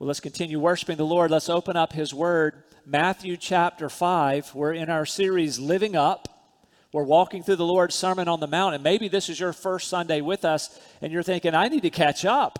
Well, 0.00 0.08
let's 0.08 0.18
continue 0.18 0.58
worshiping 0.58 0.96
the 0.96 1.06
Lord. 1.06 1.30
Let's 1.30 1.48
open 1.48 1.76
up 1.76 1.92
His 1.92 2.12
Word. 2.12 2.64
Matthew 2.84 3.36
chapter 3.36 3.88
5. 3.88 4.52
We're 4.52 4.72
in 4.72 4.90
our 4.90 5.06
series, 5.06 5.60
Living 5.60 5.94
Up. 5.94 6.28
We're 6.92 7.04
walking 7.04 7.44
through 7.44 7.56
the 7.56 7.64
Lord's 7.64 7.94
Sermon 7.94 8.26
on 8.26 8.40
the 8.40 8.48
Mount, 8.48 8.74
and 8.74 8.82
maybe 8.82 9.06
this 9.06 9.28
is 9.28 9.38
your 9.38 9.52
first 9.52 9.86
Sunday 9.86 10.20
with 10.20 10.44
us, 10.44 10.80
and 11.00 11.12
you're 11.12 11.22
thinking, 11.22 11.54
I 11.54 11.68
need 11.68 11.82
to 11.82 11.90
catch 11.90 12.24
up. 12.24 12.58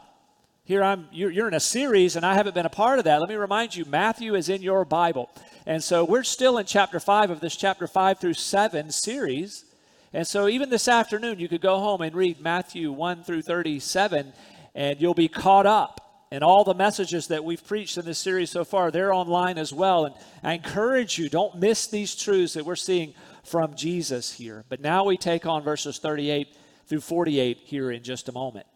Here 0.62 0.84
I'm, 0.84 1.08
you're, 1.10 1.30
you're 1.32 1.48
in 1.48 1.54
a 1.54 1.60
series, 1.60 2.14
and 2.14 2.24
I 2.24 2.34
haven't 2.34 2.54
been 2.54 2.66
a 2.66 2.70
part 2.70 3.00
of 3.00 3.04
that. 3.06 3.18
Let 3.18 3.28
me 3.28 3.34
remind 3.34 3.74
you, 3.74 3.84
Matthew 3.84 4.36
is 4.36 4.48
in 4.48 4.62
your 4.62 4.84
Bible. 4.84 5.28
And 5.66 5.82
so 5.82 6.04
we're 6.04 6.22
still 6.22 6.58
in 6.58 6.66
chapter 6.66 7.00
5 7.00 7.30
of 7.30 7.40
this 7.40 7.56
chapter 7.56 7.88
5 7.88 8.20
through 8.20 8.34
7 8.34 8.92
series. 8.92 9.64
And 10.12 10.24
so 10.24 10.46
even 10.46 10.70
this 10.70 10.86
afternoon, 10.86 11.40
you 11.40 11.48
could 11.48 11.60
go 11.62 11.80
home 11.80 12.00
and 12.00 12.14
read 12.14 12.40
Matthew 12.40 12.92
1 12.92 13.24
through 13.24 13.42
37, 13.42 14.32
and 14.76 15.00
you'll 15.00 15.14
be 15.14 15.26
caught 15.26 15.66
up. 15.66 16.00
And 16.34 16.42
all 16.42 16.64
the 16.64 16.74
messages 16.74 17.28
that 17.28 17.44
we've 17.44 17.64
preached 17.64 17.96
in 17.96 18.04
this 18.04 18.18
series 18.18 18.50
so 18.50 18.64
far, 18.64 18.90
they're 18.90 19.14
online 19.14 19.56
as 19.56 19.72
well. 19.72 20.04
And 20.04 20.16
I 20.42 20.54
encourage 20.54 21.16
you, 21.16 21.28
don't 21.28 21.60
miss 21.60 21.86
these 21.86 22.16
truths 22.16 22.54
that 22.54 22.66
we're 22.66 22.74
seeing 22.74 23.14
from 23.44 23.76
Jesus 23.76 24.32
here. 24.32 24.64
But 24.68 24.80
now 24.80 25.04
we 25.04 25.16
take 25.16 25.46
on 25.46 25.62
verses 25.62 26.00
38 26.00 26.48
through 26.88 27.02
48 27.02 27.60
here 27.62 27.92
in 27.92 28.02
just 28.02 28.28
a 28.28 28.32
moment. 28.32 28.66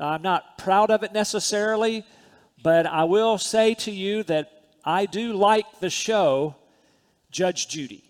I'm 0.00 0.22
not 0.22 0.56
proud 0.56 0.90
of 0.90 1.02
it 1.02 1.12
necessarily, 1.12 2.06
but 2.62 2.86
I 2.86 3.04
will 3.04 3.36
say 3.36 3.74
to 3.74 3.90
you 3.90 4.22
that 4.22 4.50
I 4.82 5.04
do 5.04 5.34
like 5.34 5.80
the 5.80 5.90
show 5.90 6.56
Judge 7.30 7.68
Judy. 7.68 8.07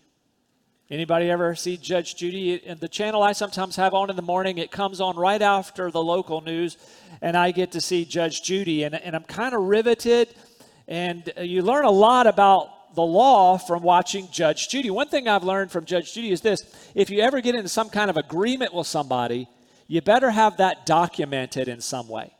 Anybody 0.90 1.30
ever 1.30 1.54
see 1.54 1.76
Judge 1.76 2.16
Judy? 2.16 2.66
And 2.66 2.80
the 2.80 2.88
channel 2.88 3.22
I 3.22 3.32
sometimes 3.32 3.76
have 3.76 3.92
on 3.92 4.08
in 4.08 4.16
the 4.16 4.22
morning, 4.22 4.56
it 4.56 4.70
comes 4.70 5.02
on 5.02 5.16
right 5.16 5.42
after 5.42 5.90
the 5.90 6.02
local 6.02 6.40
news, 6.40 6.78
and 7.20 7.36
I 7.36 7.50
get 7.50 7.72
to 7.72 7.80
see 7.82 8.06
Judge 8.06 8.42
Judy, 8.42 8.84
and, 8.84 8.94
and 8.94 9.14
I'm 9.14 9.24
kind 9.24 9.54
of 9.54 9.64
riveted. 9.64 10.34
And 10.86 11.30
uh, 11.36 11.42
you 11.42 11.60
learn 11.60 11.84
a 11.84 11.90
lot 11.90 12.26
about 12.26 12.94
the 12.94 13.02
law 13.02 13.58
from 13.58 13.82
watching 13.82 14.28
Judge 14.32 14.70
Judy. 14.70 14.88
One 14.88 15.08
thing 15.08 15.28
I've 15.28 15.44
learned 15.44 15.70
from 15.70 15.84
Judge 15.84 16.14
Judy 16.14 16.32
is 16.32 16.40
this 16.40 16.64
if 16.94 17.10
you 17.10 17.20
ever 17.20 17.42
get 17.42 17.54
into 17.54 17.68
some 17.68 17.90
kind 17.90 18.08
of 18.08 18.16
agreement 18.16 18.72
with 18.72 18.86
somebody, 18.86 19.46
you 19.88 20.00
better 20.00 20.30
have 20.30 20.56
that 20.56 20.86
documented 20.86 21.68
in 21.68 21.82
some 21.82 22.08
way. 22.08 22.32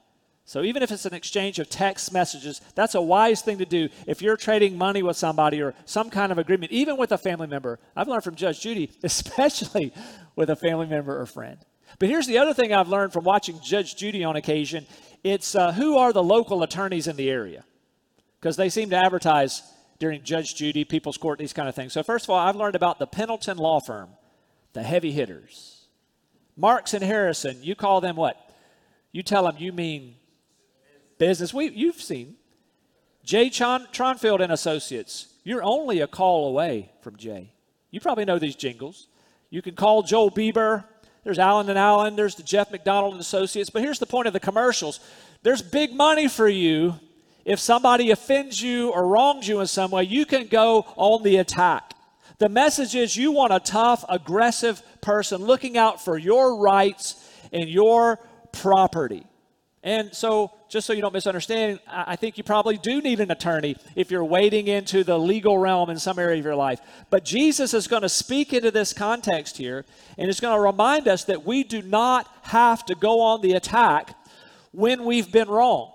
So 0.49 0.63
even 0.63 0.83
if 0.83 0.91
it's 0.91 1.05
an 1.05 1.13
exchange 1.13 1.59
of 1.59 1.69
text 1.69 2.11
messages, 2.11 2.63
that's 2.75 2.95
a 2.95 3.03
wise 3.03 3.43
thing 3.43 3.59
to 3.59 3.67
do 3.67 3.91
if 4.07 4.23
you're 4.23 4.39
trading 4.39 4.79
money 4.79 5.03
with 5.03 5.19
somebody 5.19 5.61
or 5.61 5.75
some 5.85 6.09
kind 6.09 6.33
of 6.33 6.39
agreement, 6.39 6.73
even 6.73 6.97
with 6.97 7.13
a 7.13 7.19
family 7.19 7.47
member. 7.47 7.79
I've 7.95 8.09
learned 8.09 8.25
from 8.25 8.35
Judge 8.35 8.63
Judy, 8.63 8.91
especially 9.03 9.93
with 10.37 10.49
a 10.49 10.57
family 10.57 10.87
member 10.87 11.21
or 11.21 11.27
friend. 11.27 11.59
But 11.99 12.09
here's 12.09 12.27
the 12.27 12.39
other 12.39 12.55
thing 12.55 12.73
I've 12.73 12.89
learned 12.89 13.13
from 13.13 13.25
watching 13.25 13.61
Judge 13.63 13.95
Judy 13.95 14.25
on 14.25 14.37
occasion 14.37 14.87
it's 15.23 15.55
uh, 15.55 15.73
who 15.73 15.99
are 15.99 16.15
the 16.15 16.23
local 16.23 16.63
attorneys 16.63 17.09
in 17.09 17.17
the 17.17 17.29
area? 17.29 17.63
Because 18.41 18.57
they 18.57 18.71
seem 18.71 18.89
to 18.89 18.97
advertise 18.97 19.63
during 19.99 20.23
Judge 20.23 20.55
Judy, 20.55 20.83
People's 20.83 21.19
Court, 21.19 21.39
these 21.39 21.53
kind 21.53 21.69
of 21.69 21.75
things. 21.75 21.93
So, 21.93 22.03
first 22.03 22.25
of 22.25 22.31
all, 22.31 22.39
I've 22.39 22.57
learned 22.57 22.77
about 22.77 22.99
the 22.99 23.07
Pendleton 23.07 23.59
Law 23.59 23.81
Firm, 23.81 24.09
the 24.73 24.83
heavy 24.83 25.13
hitters. 25.13 25.89
Marks 26.57 26.95
and 26.95 27.05
Harrison, 27.05 27.59
you 27.63 27.75
call 27.75 28.01
them 28.01 28.17
what? 28.17 28.51
You 29.13 29.23
tell 29.23 29.45
them 29.45 29.57
you 29.59 29.75
mean 29.75 30.15
business. 31.19 31.53
We, 31.53 31.71
you've 31.71 32.01
seen 32.01 32.37
Jay 33.25 33.51
Tron, 33.51 33.87
Tronfeld 33.93 34.41
and 34.41 34.53
Associates. 34.53 35.27
You're 35.45 35.63
only 35.63 36.01
a 36.01 36.07
call 36.07 36.49
away 36.49 36.93
from 37.03 37.17
Jay. 37.17 37.53
You 37.91 38.01
probably 38.01 38.25
know 38.25 38.39
these 38.39 38.57
jingles. 38.57 39.09
You 39.51 39.63
can 39.63 39.75
call 39.75 40.03
Joel 40.03 40.31
Bieber. 40.31 40.85
There's 41.25 41.39
Allen 41.39 41.69
and 41.69 41.79
Allen. 41.79 42.17
There's 42.17 42.35
the 42.35 42.43
Jeff 42.43 42.71
McDonald 42.71 43.13
and 43.13 43.21
Associates. 43.21 43.71
But 43.71 43.83
here's 43.83 43.99
the 43.99 44.07
point 44.07 44.27
of 44.27 44.33
the 44.33 44.41
commercials. 44.41 45.01
There's 45.43 45.63
big 45.63 45.93
money 45.93 46.29
for 46.29 46.49
you. 46.49 46.95
If 47.45 47.61
somebody 47.61 48.11
offends 48.11 48.61
you 48.61 48.91
or 48.91 49.07
wrongs 49.07 49.49
you 49.49 49.61
in 49.61 49.67
some 49.67 49.91
way, 49.91 50.05
you 50.05 50.27
can 50.27 50.49
go 50.49 50.87
on 50.97 51.23
the 51.23 51.37
attack. 51.37 51.95
The 52.39 52.49
message 52.49 52.95
is 52.95 53.17
you 53.17 53.33
want 53.33 53.53
a 53.53 53.61
tough, 53.61 54.05
aggressive 54.09 54.83
person 55.01 55.45
looking 55.45 55.77
out 55.77 56.05
for 56.05 56.17
your 56.17 56.57
rights 56.57 57.27
and 57.53 57.69
your 57.69 58.21
property. 58.53 59.27
And 59.83 60.15
so, 60.15 60.53
just 60.69 60.87
so 60.87 60.93
you 60.93 61.01
don't 61.01 61.15
misunderstand, 61.15 61.81
I 61.89 62.17
think 62.17 62.37
you 62.37 62.45
probably 62.45 62.77
do 62.77 63.01
need 63.01 63.21
an 63.21 63.31
attorney 63.31 63.77
if 63.97 64.11
you're 64.11 64.25
wading 64.25 64.69
into 64.69 65.03
the 65.03 65.19
legal 65.19 65.59
realm 65.59 65.89
in 65.89 65.99
some 65.99 66.19
area 66.19 66.39
of 66.39 66.45
your 66.45 66.55
life. 66.55 66.81
But 67.11 67.25
Jesus 67.25 67.73
is 67.73 67.89
going 67.89 68.03
to 68.03 68.09
speak 68.09 68.53
into 68.53 68.71
this 68.71 68.93
context 68.93 69.57
here, 69.57 69.85
and 70.19 70.29
it's 70.29 70.41
going 70.41 70.55
to 70.55 70.61
remind 70.61 71.09
us 71.09 71.25
that 71.25 71.45
we 71.45 71.65
do 71.65 71.81
not 71.81 72.31
have 72.43 72.85
to 72.87 72.95
go 72.95 73.21
on 73.21 73.41
the 73.41 73.53
attack 73.53 74.15
when 74.73 75.05
we've 75.05 75.33
been 75.33 75.49
wronged. 75.49 75.93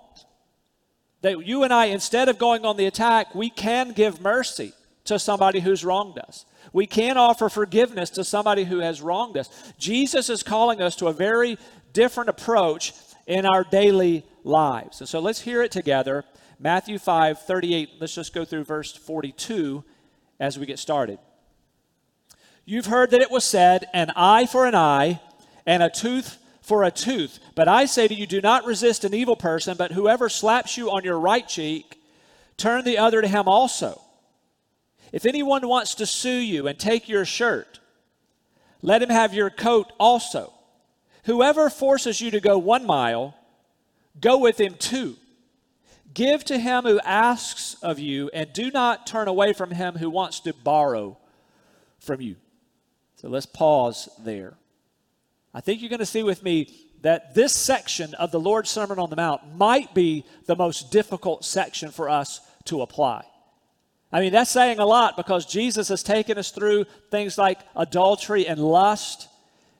That 1.22 1.46
you 1.46 1.64
and 1.64 1.72
I, 1.72 1.86
instead 1.86 2.28
of 2.28 2.38
going 2.38 2.66
on 2.66 2.76
the 2.76 2.88
attack, 2.88 3.36
we 3.36 3.50
can 3.50 3.92
give 3.92 4.22
mercy 4.22 4.74
to 5.06 5.20
somebody 5.20 5.60
who's 5.60 5.86
wronged 5.86 6.18
us. 6.18 6.46
We 6.72 6.88
can 6.88 7.18
offer 7.18 7.50
forgiveness 7.50 8.10
to 8.12 8.24
somebody 8.24 8.64
who 8.64 8.80
has 8.80 9.02
wronged 9.02 9.38
us. 9.38 9.50
Jesus 9.78 10.30
is 10.30 10.42
calling 10.44 10.82
us 10.82 10.96
to 10.98 11.08
a 11.08 11.14
very 11.14 11.58
different 11.94 12.30
approach 12.30 12.94
in 13.28 13.46
our 13.46 13.64
daily 13.64 14.26
lives. 14.44 15.00
And 15.00 15.10
so 15.10 15.20
let's 15.20 15.42
hear 15.42 15.62
it 15.62 15.72
together. 15.72 16.26
Matthew 16.60 16.98
5 16.98 17.40
38. 17.40 17.90
Let's 18.00 18.16
just 18.16 18.34
go 18.34 18.46
through 18.46 18.64
verse 18.64 18.96
42 18.96 19.84
as 20.40 20.58
we 20.60 20.66
get 20.66 20.80
started. 20.80 21.20
You've 22.66 22.86
heard 22.86 23.12
that 23.12 23.22
it 23.22 23.32
was 23.32 23.44
said, 23.44 23.86
an 23.94 24.12
eye 24.16 24.46
for 24.46 24.66
an 24.66 24.76
eye 24.76 25.20
and 25.66 25.84
a 25.84 25.90
tooth 25.90 26.38
for 26.62 26.84
a 26.84 26.92
tooth. 26.92 27.40
But 27.56 27.68
I 27.68 27.86
say 27.86 28.08
to 28.08 28.14
you, 28.14 28.26
do 28.26 28.42
not 28.42 28.66
resist 28.66 29.04
an 29.04 29.14
evil 29.14 29.36
person, 29.36 29.76
but 29.78 29.92
whoever 29.92 30.30
slaps 30.30 30.78
you 30.78 30.90
on 30.90 31.04
your 31.04 31.20
right 31.20 31.48
cheek, 31.48 32.02
turn 32.56 32.86
the 32.86 32.98
other 32.98 33.22
to 33.22 33.28
him 33.28 33.48
also. 33.48 34.02
If 35.12 35.26
anyone 35.26 35.68
wants 35.68 35.96
to 35.96 36.06
sue 36.06 36.30
you 36.30 36.68
and 36.68 36.80
take 36.80 37.10
your 37.10 37.26
shirt, 37.26 37.80
let 38.82 39.02
him 39.02 39.10
have 39.10 39.34
your 39.34 39.50
coat 39.50 39.92
also. 40.00 40.54
Whoever 41.26 41.70
forces 41.70 42.20
you 42.20 42.32
to 42.32 42.40
go 42.40 42.58
one 42.58 42.86
mile, 42.86 43.36
go 44.20 44.38
with 44.38 44.60
him 44.60 44.76
two. 44.78 45.16
Give 46.14 46.44
to 46.46 46.60
him 46.60 46.84
who 46.84 47.00
asks 47.00 47.76
of 47.82 48.00
you, 48.00 48.30
and 48.34 48.54
do 48.54 48.70
not 48.70 49.08
turn 49.08 49.28
away 49.28 49.54
from 49.54 49.72
him 49.72 49.96
who 49.96 50.10
wants 50.10 50.40
to 50.42 50.54
borrow 50.54 51.18
from 52.00 52.22
you. 52.22 52.36
So 53.16 53.30
let's 53.30 53.46
pause 53.46 54.10
there. 54.20 54.54
I 55.54 55.62
think 55.62 55.82
you're 55.82 55.90
going 55.90 56.00
to 56.00 56.06
see 56.06 56.24
with 56.24 56.44
me 56.44 56.68
that 57.02 57.34
this 57.34 57.54
section 57.54 58.14
of 58.16 58.32
the 58.32 58.40
Lord's 58.40 58.70
Sermon 58.70 59.00
on 59.00 59.10
the 59.10 59.16
Mount 59.16 59.56
might 59.56 59.94
be 59.94 60.26
the 60.46 60.56
most 60.56 60.92
difficult 60.92 61.44
section 61.46 61.92
for 61.92 62.10
us 62.10 62.42
to 62.66 62.82
apply. 62.82 63.26
I 64.12 64.20
mean, 64.20 64.32
that's 64.32 64.52
saying 64.52 64.80
a 64.80 64.86
lot 64.86 65.18
because 65.18 65.46
Jesus 65.46 65.88
has 65.90 66.04
taken 66.04 66.38
us 66.38 66.52
through 66.52 66.86
things 67.10 67.38
like 67.38 67.60
adultery 67.76 68.46
and 68.46 68.60
lust 68.60 69.28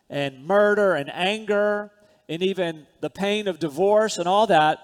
and 0.10 0.46
murder 0.46 0.96
and 0.96 1.12
anger 1.14 1.92
and 2.30 2.42
even 2.42 2.86
the 3.02 3.10
pain 3.10 3.48
of 3.48 3.60
divorce 3.60 4.18
and 4.18 4.28
all 4.28 4.48
that. 4.48 4.80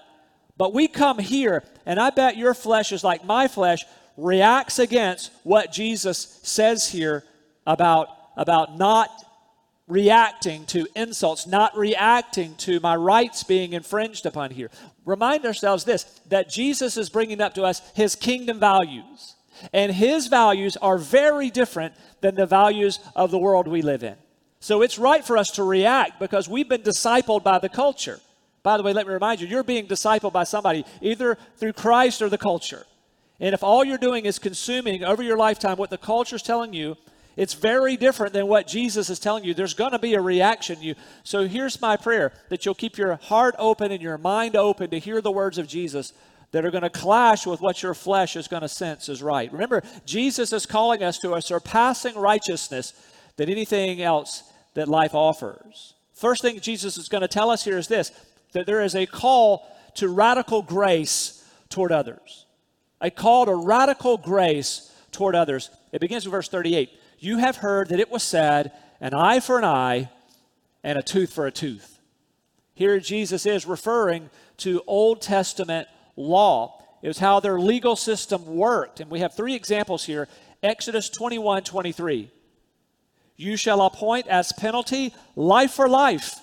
But 0.56 0.74
we 0.74 0.88
come 0.88 1.18
here, 1.18 1.64
and 1.86 1.98
I 1.98 2.10
bet 2.10 2.36
your 2.36 2.54
flesh 2.54 2.92
is 2.92 3.02
like 3.02 3.24
my 3.24 3.48
flesh, 3.48 3.84
reacts 4.16 4.78
against 4.78 5.32
what 5.42 5.72
Jesus 5.72 6.38
says 6.42 6.88
here 6.88 7.24
about, 7.66 8.08
about 8.36 8.76
not 8.76 9.08
reacting 9.88 10.64
to 10.66 10.86
insults, 10.94 11.46
not 11.46 11.76
reacting 11.76 12.54
to 12.56 12.78
my 12.80 12.94
rights 12.94 13.42
being 13.42 13.72
infringed 13.72 14.24
upon 14.26 14.50
here. 14.50 14.70
Remind 15.04 15.44
ourselves 15.44 15.84
this 15.84 16.04
that 16.28 16.48
Jesus 16.48 16.96
is 16.96 17.10
bringing 17.10 17.40
up 17.40 17.54
to 17.54 17.64
us 17.64 17.82
his 17.94 18.14
kingdom 18.14 18.60
values. 18.60 19.34
And 19.72 19.92
his 19.92 20.28
values 20.28 20.76
are 20.78 20.96
very 20.96 21.50
different 21.50 21.94
than 22.20 22.34
the 22.34 22.46
values 22.46 22.98
of 23.14 23.30
the 23.30 23.38
world 23.38 23.68
we 23.68 23.82
live 23.82 24.02
in. 24.02 24.16
So 24.60 24.82
it's 24.82 24.98
right 24.98 25.24
for 25.24 25.38
us 25.38 25.50
to 25.52 25.64
react 25.64 26.20
because 26.20 26.48
we've 26.48 26.68
been 26.68 26.82
discipled 26.82 27.42
by 27.42 27.58
the 27.58 27.68
culture. 27.68 28.20
By 28.62 28.76
the 28.76 28.82
way, 28.82 28.92
let 28.92 29.06
me 29.06 29.12
remind 29.14 29.40
you, 29.40 29.46
you're 29.46 29.62
being 29.62 29.86
discipled 29.86 30.34
by 30.34 30.44
somebody, 30.44 30.84
either 31.00 31.38
through 31.56 31.72
Christ 31.72 32.20
or 32.20 32.28
the 32.28 32.38
culture. 32.38 32.84
And 33.40 33.54
if 33.54 33.62
all 33.62 33.84
you're 33.84 33.96
doing 33.96 34.26
is 34.26 34.38
consuming 34.38 35.02
over 35.02 35.22
your 35.22 35.38
lifetime 35.38 35.78
what 35.78 35.88
the 35.88 35.96
culture 35.96 36.36
is 36.36 36.42
telling 36.42 36.74
you, 36.74 36.98
it's 37.36 37.54
very 37.54 37.96
different 37.96 38.34
than 38.34 38.48
what 38.48 38.66
Jesus 38.66 39.08
is 39.08 39.18
telling 39.18 39.44
you. 39.44 39.54
There's 39.54 39.72
going 39.72 39.92
to 39.92 39.98
be 39.98 40.12
a 40.12 40.20
reaction 40.20 40.82
you. 40.82 40.94
So 41.24 41.46
here's 41.46 41.80
my 41.80 41.96
prayer 41.96 42.32
that 42.50 42.66
you'll 42.66 42.74
keep 42.74 42.98
your 42.98 43.16
heart 43.16 43.54
open 43.58 43.92
and 43.92 44.02
your 44.02 44.18
mind 44.18 44.56
open 44.56 44.90
to 44.90 44.98
hear 44.98 45.22
the 45.22 45.30
words 45.30 45.56
of 45.56 45.66
Jesus 45.66 46.12
that 46.50 46.66
are 46.66 46.70
going 46.70 46.82
to 46.82 46.90
clash 46.90 47.46
with 47.46 47.62
what 47.62 47.82
your 47.82 47.94
flesh 47.94 48.36
is 48.36 48.46
going 48.46 48.62
to 48.62 48.68
sense 48.68 49.08
is 49.08 49.22
right. 49.22 49.50
Remember, 49.52 49.82
Jesus 50.04 50.52
is 50.52 50.66
calling 50.66 51.02
us 51.02 51.18
to 51.20 51.34
a 51.34 51.40
surpassing 51.40 52.16
righteousness 52.16 52.92
than 53.36 53.48
anything 53.48 54.02
else 54.02 54.49
that 54.74 54.88
life 54.88 55.14
offers. 55.14 55.94
First 56.12 56.42
thing 56.42 56.60
Jesus 56.60 56.96
is 56.96 57.08
going 57.08 57.22
to 57.22 57.28
tell 57.28 57.50
us 57.50 57.64
here 57.64 57.78
is 57.78 57.88
this 57.88 58.12
that 58.52 58.66
there 58.66 58.82
is 58.82 58.94
a 58.94 59.06
call 59.06 59.66
to 59.94 60.08
radical 60.08 60.62
grace 60.62 61.44
toward 61.68 61.92
others. 61.92 62.46
A 63.00 63.10
call 63.10 63.46
to 63.46 63.54
radical 63.54 64.16
grace 64.16 64.92
toward 65.12 65.34
others. 65.34 65.70
It 65.92 66.00
begins 66.00 66.24
with 66.24 66.32
verse 66.32 66.48
38. 66.48 66.90
You 67.18 67.38
have 67.38 67.56
heard 67.56 67.88
that 67.88 68.00
it 68.00 68.10
was 68.10 68.22
said, 68.22 68.72
an 69.00 69.14
eye 69.14 69.40
for 69.40 69.58
an 69.58 69.64
eye 69.64 70.10
and 70.82 70.98
a 70.98 71.02
tooth 71.02 71.32
for 71.32 71.46
a 71.46 71.50
tooth. 71.50 71.98
Here 72.74 72.98
Jesus 72.98 73.46
is 73.46 73.66
referring 73.66 74.30
to 74.58 74.82
Old 74.86 75.20
Testament 75.22 75.88
law. 76.16 76.82
It 77.02 77.08
was 77.08 77.18
how 77.18 77.40
their 77.40 77.58
legal 77.58 77.96
system 77.96 78.44
worked. 78.46 79.00
And 79.00 79.10
we 79.10 79.20
have 79.20 79.34
three 79.34 79.54
examples 79.54 80.04
here 80.04 80.28
Exodus 80.62 81.08
21 81.08 81.62
23. 81.62 82.30
You 83.40 83.56
shall 83.56 83.80
appoint 83.80 84.26
as 84.26 84.52
penalty 84.52 85.14
life 85.34 85.72
for 85.72 85.88
life, 85.88 86.40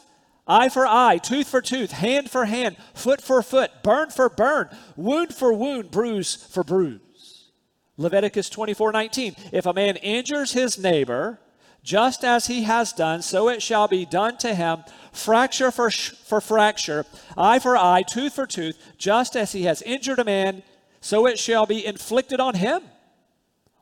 eye 0.48 0.68
for 0.68 0.88
eye, 0.88 1.20
tooth 1.20 1.48
for 1.48 1.62
tooth, 1.62 1.92
hand 1.92 2.28
for 2.28 2.46
hand, 2.46 2.76
foot 2.96 3.22
for 3.22 3.44
foot, 3.44 3.70
burn 3.84 4.10
for 4.10 4.30
burn, 4.30 4.70
wound 4.96 5.32
for 5.32 5.54
wound, 5.54 5.92
bruise 5.92 6.34
for 6.34 6.64
bruise. 6.64 7.52
Leviticus 7.98 8.50
24 8.50 8.92
19. 8.94 9.36
If 9.52 9.68
a 9.68 9.74
man 9.74 9.98
injures 9.98 10.54
his 10.54 10.80
neighbor, 10.80 11.40
just 11.84 12.24
as 12.24 12.48
he 12.48 12.64
has 12.64 12.94
done, 12.94 13.22
so 13.22 13.48
it 13.48 13.62
shall 13.62 13.88
be 13.88 14.04
done 14.04 14.38
to 14.40 14.56
him, 14.56 14.84
fracture 15.12 15.70
for, 15.70 15.92
sh- 15.92 16.14
for 16.14 16.42
fracture, 16.42 17.06
eye 17.38 17.60
for 17.60 17.78
eye, 17.78 18.02
tooth 18.02 18.34
for 18.34 18.48
tooth, 18.48 18.76
just 18.98 19.36
as 19.36 19.52
he 19.52 19.66
has 19.66 19.84
injured 19.84 20.18
a 20.18 20.26
man, 20.26 20.64
so 21.00 21.28
it 21.28 21.38
shall 21.38 21.68
be 21.68 21.86
inflicted 21.86 22.40
on 22.40 22.56
him. 22.56 22.82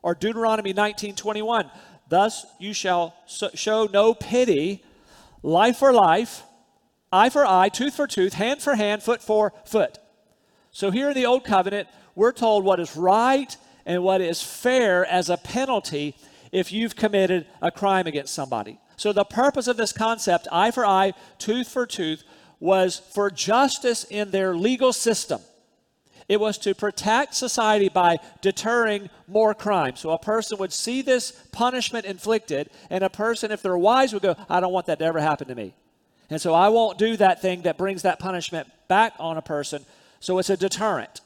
Or 0.02 0.14
Deuteronomy 0.14 0.74
19 0.74 1.16
21. 1.16 1.70
Thus 2.08 2.46
you 2.58 2.72
shall 2.72 3.14
so- 3.26 3.50
show 3.54 3.88
no 3.92 4.14
pity, 4.14 4.84
life 5.42 5.78
for 5.78 5.92
life, 5.92 6.42
eye 7.12 7.30
for 7.30 7.46
eye, 7.46 7.68
tooth 7.68 7.94
for 7.94 8.06
tooth, 8.06 8.34
hand 8.34 8.62
for 8.62 8.74
hand, 8.74 9.02
foot 9.02 9.22
for 9.22 9.52
foot. 9.64 9.98
So 10.70 10.90
here 10.90 11.08
in 11.08 11.14
the 11.14 11.26
Old 11.26 11.44
Covenant, 11.44 11.88
we're 12.14 12.32
told 12.32 12.64
what 12.64 12.80
is 12.80 12.96
right 12.96 13.56
and 13.84 14.02
what 14.02 14.20
is 14.20 14.42
fair 14.42 15.06
as 15.06 15.30
a 15.30 15.36
penalty 15.36 16.14
if 16.52 16.72
you've 16.72 16.96
committed 16.96 17.46
a 17.62 17.70
crime 17.70 18.06
against 18.06 18.34
somebody. 18.34 18.78
So, 18.96 19.12
the 19.12 19.24
purpose 19.24 19.68
of 19.68 19.76
this 19.76 19.92
concept, 19.92 20.48
eye 20.50 20.70
for 20.70 20.86
eye, 20.86 21.12
tooth 21.38 21.68
for 21.68 21.86
tooth, 21.86 22.24
was 22.60 22.98
for 22.98 23.30
justice 23.30 24.04
in 24.04 24.30
their 24.30 24.56
legal 24.56 24.92
system. 24.92 25.40
It 26.28 26.40
was 26.40 26.58
to 26.58 26.74
protect 26.74 27.34
society 27.34 27.88
by 27.88 28.18
deterring 28.40 29.10
more 29.28 29.54
crime. 29.54 29.94
So 29.96 30.10
a 30.10 30.18
person 30.18 30.58
would 30.58 30.72
see 30.72 31.02
this 31.02 31.30
punishment 31.52 32.04
inflicted, 32.04 32.70
and 32.90 33.04
a 33.04 33.10
person, 33.10 33.52
if 33.52 33.62
they're 33.62 33.78
wise, 33.78 34.12
would 34.12 34.22
go, 34.22 34.34
I 34.48 34.60
don't 34.60 34.72
want 34.72 34.86
that 34.86 34.98
to 34.98 35.04
ever 35.04 35.20
happen 35.20 35.46
to 35.48 35.54
me. 35.54 35.74
And 36.28 36.40
so 36.40 36.52
I 36.52 36.68
won't 36.68 36.98
do 36.98 37.16
that 37.18 37.40
thing 37.40 37.62
that 37.62 37.78
brings 37.78 38.02
that 38.02 38.18
punishment 38.18 38.68
back 38.88 39.14
on 39.20 39.36
a 39.36 39.42
person. 39.42 39.86
So 40.18 40.38
it's 40.38 40.50
a 40.50 40.56
deterrent. 40.56 41.20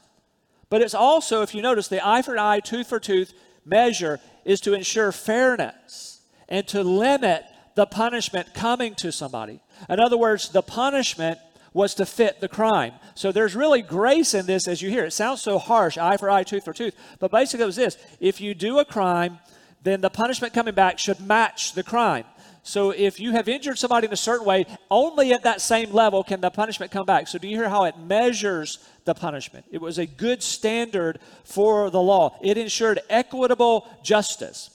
But 0.69 0.81
it's 0.81 0.93
also, 0.93 1.41
if 1.41 1.55
you 1.55 1.61
notice, 1.61 1.87
the 1.87 2.05
eye 2.07 2.21
for 2.21 2.37
eye, 2.37 2.59
tooth 2.59 2.87
for 2.87 2.99
tooth 2.99 3.33
measure 3.65 4.19
is 4.45 4.61
to 4.61 4.73
ensure 4.73 5.11
fairness 5.11 6.21
and 6.47 6.67
to 6.67 6.83
limit 6.83 7.43
the 7.75 7.85
punishment 7.85 8.53
coming 8.53 8.93
to 8.95 9.11
somebody. 9.11 9.61
In 9.89 9.99
other 9.99 10.17
words, 10.17 10.49
the 10.49 10.61
punishment 10.61 11.39
was 11.73 11.95
to 11.95 12.05
fit 12.05 12.41
the 12.41 12.47
crime. 12.47 12.93
So 13.15 13.31
there's 13.31 13.55
really 13.55 13.81
grace 13.81 14.33
in 14.33 14.45
this 14.45 14.67
as 14.67 14.81
you 14.81 14.89
hear. 14.89 15.05
It 15.05 15.13
sounds 15.13 15.41
so 15.41 15.57
harsh, 15.57 15.97
eye 15.97 16.17
for 16.17 16.29
eye, 16.29 16.43
tooth 16.43 16.65
for 16.65 16.73
tooth. 16.73 16.95
But 17.19 17.31
basically 17.31 17.63
it 17.63 17.67
was 17.67 17.75
this 17.75 17.97
if 18.19 18.41
you 18.41 18.53
do 18.53 18.79
a 18.79 18.85
crime, 18.85 19.39
then 19.83 20.01
the 20.01 20.09
punishment 20.09 20.53
coming 20.53 20.75
back 20.75 20.99
should 20.99 21.19
match 21.21 21.73
the 21.73 21.83
crime. 21.83 22.25
So 22.63 22.91
if 22.91 23.19
you 23.19 23.31
have 23.31 23.49
injured 23.49 23.79
somebody 23.79 24.05
in 24.05 24.13
a 24.13 24.17
certain 24.17 24.45
way, 24.45 24.67
only 24.91 25.33
at 25.33 25.43
that 25.43 25.61
same 25.61 25.91
level 25.91 26.23
can 26.23 26.41
the 26.41 26.51
punishment 26.51 26.91
come 26.91 27.05
back. 27.05 27.27
So 27.27 27.39
do 27.39 27.47
you 27.47 27.57
hear 27.57 27.69
how 27.69 27.85
it 27.85 27.97
measures 27.97 28.77
the 29.05 29.15
punishment? 29.15 29.65
It 29.71 29.81
was 29.81 29.97
a 29.97 30.05
good 30.05 30.43
standard 30.43 31.19
for 31.43 31.89
the 31.89 32.01
law. 32.01 32.37
It 32.43 32.57
ensured 32.57 32.99
equitable 33.09 33.87
justice. 34.03 34.69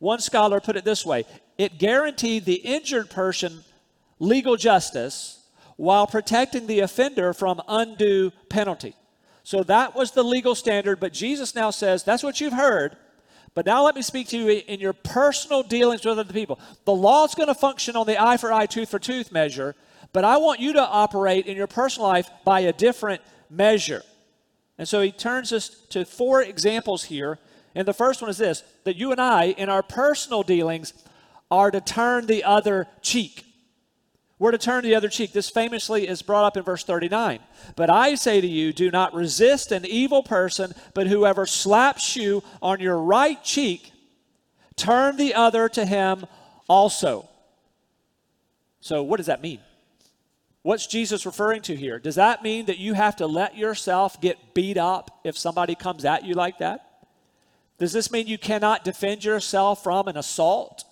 One 0.00 0.20
scholar 0.20 0.60
put 0.60 0.76
it 0.76 0.84
this 0.84 1.06
way 1.06 1.24
it 1.56 1.78
guaranteed 1.78 2.44
the 2.44 2.54
injured 2.54 3.10
person 3.10 3.64
legal 4.18 4.56
justice 4.56 5.39
while 5.80 6.06
protecting 6.06 6.66
the 6.66 6.80
offender 6.80 7.32
from 7.32 7.58
undue 7.66 8.30
penalty. 8.50 8.94
So 9.44 9.62
that 9.62 9.94
was 9.94 10.10
the 10.10 10.22
legal 10.22 10.54
standard, 10.54 11.00
but 11.00 11.14
Jesus 11.14 11.54
now 11.54 11.70
says, 11.70 12.04
That's 12.04 12.22
what 12.22 12.38
you've 12.38 12.52
heard. 12.52 12.98
But 13.54 13.64
now 13.64 13.82
let 13.82 13.94
me 13.94 14.02
speak 14.02 14.28
to 14.28 14.38
you 14.38 14.62
in 14.68 14.78
your 14.78 14.92
personal 14.92 15.62
dealings 15.62 16.04
with 16.04 16.18
other 16.18 16.34
people. 16.34 16.60
The 16.84 16.92
law 16.92 17.24
is 17.24 17.34
going 17.34 17.48
to 17.48 17.54
function 17.54 17.96
on 17.96 18.06
the 18.06 18.22
eye 18.22 18.36
for 18.36 18.52
eye, 18.52 18.66
tooth 18.66 18.90
for 18.90 18.98
tooth 18.98 19.32
measure, 19.32 19.74
but 20.12 20.22
I 20.22 20.36
want 20.36 20.60
you 20.60 20.74
to 20.74 20.86
operate 20.86 21.46
in 21.46 21.56
your 21.56 21.66
personal 21.66 22.08
life 22.08 22.28
by 22.44 22.60
a 22.60 22.74
different 22.74 23.22
measure. 23.48 24.02
And 24.76 24.86
so 24.86 25.00
he 25.00 25.10
turns 25.10 25.50
us 25.50 25.70
to 25.88 26.04
four 26.04 26.42
examples 26.42 27.04
here. 27.04 27.38
And 27.74 27.88
the 27.88 27.94
first 27.94 28.20
one 28.20 28.28
is 28.28 28.36
this 28.36 28.64
that 28.84 28.96
you 28.96 29.12
and 29.12 29.20
I, 29.20 29.46
in 29.46 29.70
our 29.70 29.82
personal 29.82 30.42
dealings, 30.42 30.92
are 31.50 31.70
to 31.70 31.80
turn 31.80 32.26
the 32.26 32.44
other 32.44 32.86
cheek. 33.00 33.46
We're 34.40 34.52
to 34.52 34.58
turn 34.58 34.84
the 34.84 34.94
other 34.94 35.10
cheek. 35.10 35.32
This 35.32 35.50
famously 35.50 36.08
is 36.08 36.22
brought 36.22 36.46
up 36.46 36.56
in 36.56 36.62
verse 36.62 36.82
39. 36.82 37.40
But 37.76 37.90
I 37.90 38.14
say 38.14 38.40
to 38.40 38.46
you, 38.46 38.72
do 38.72 38.90
not 38.90 39.12
resist 39.12 39.70
an 39.70 39.84
evil 39.84 40.22
person, 40.22 40.72
but 40.94 41.06
whoever 41.06 41.44
slaps 41.44 42.16
you 42.16 42.42
on 42.62 42.80
your 42.80 42.96
right 42.98 43.44
cheek, 43.44 43.92
turn 44.76 45.18
the 45.18 45.34
other 45.34 45.68
to 45.68 45.84
him 45.84 46.24
also. 46.68 47.28
So, 48.80 49.02
what 49.02 49.18
does 49.18 49.26
that 49.26 49.42
mean? 49.42 49.60
What's 50.62 50.86
Jesus 50.86 51.26
referring 51.26 51.60
to 51.62 51.76
here? 51.76 51.98
Does 51.98 52.14
that 52.14 52.42
mean 52.42 52.64
that 52.64 52.78
you 52.78 52.94
have 52.94 53.16
to 53.16 53.26
let 53.26 53.58
yourself 53.58 54.22
get 54.22 54.54
beat 54.54 54.78
up 54.78 55.20
if 55.22 55.36
somebody 55.36 55.74
comes 55.74 56.06
at 56.06 56.24
you 56.24 56.32
like 56.32 56.58
that? 56.60 57.06
Does 57.78 57.92
this 57.92 58.10
mean 58.10 58.26
you 58.26 58.38
cannot 58.38 58.84
defend 58.84 59.22
yourself 59.22 59.84
from 59.84 60.08
an 60.08 60.16
assault? 60.16 60.84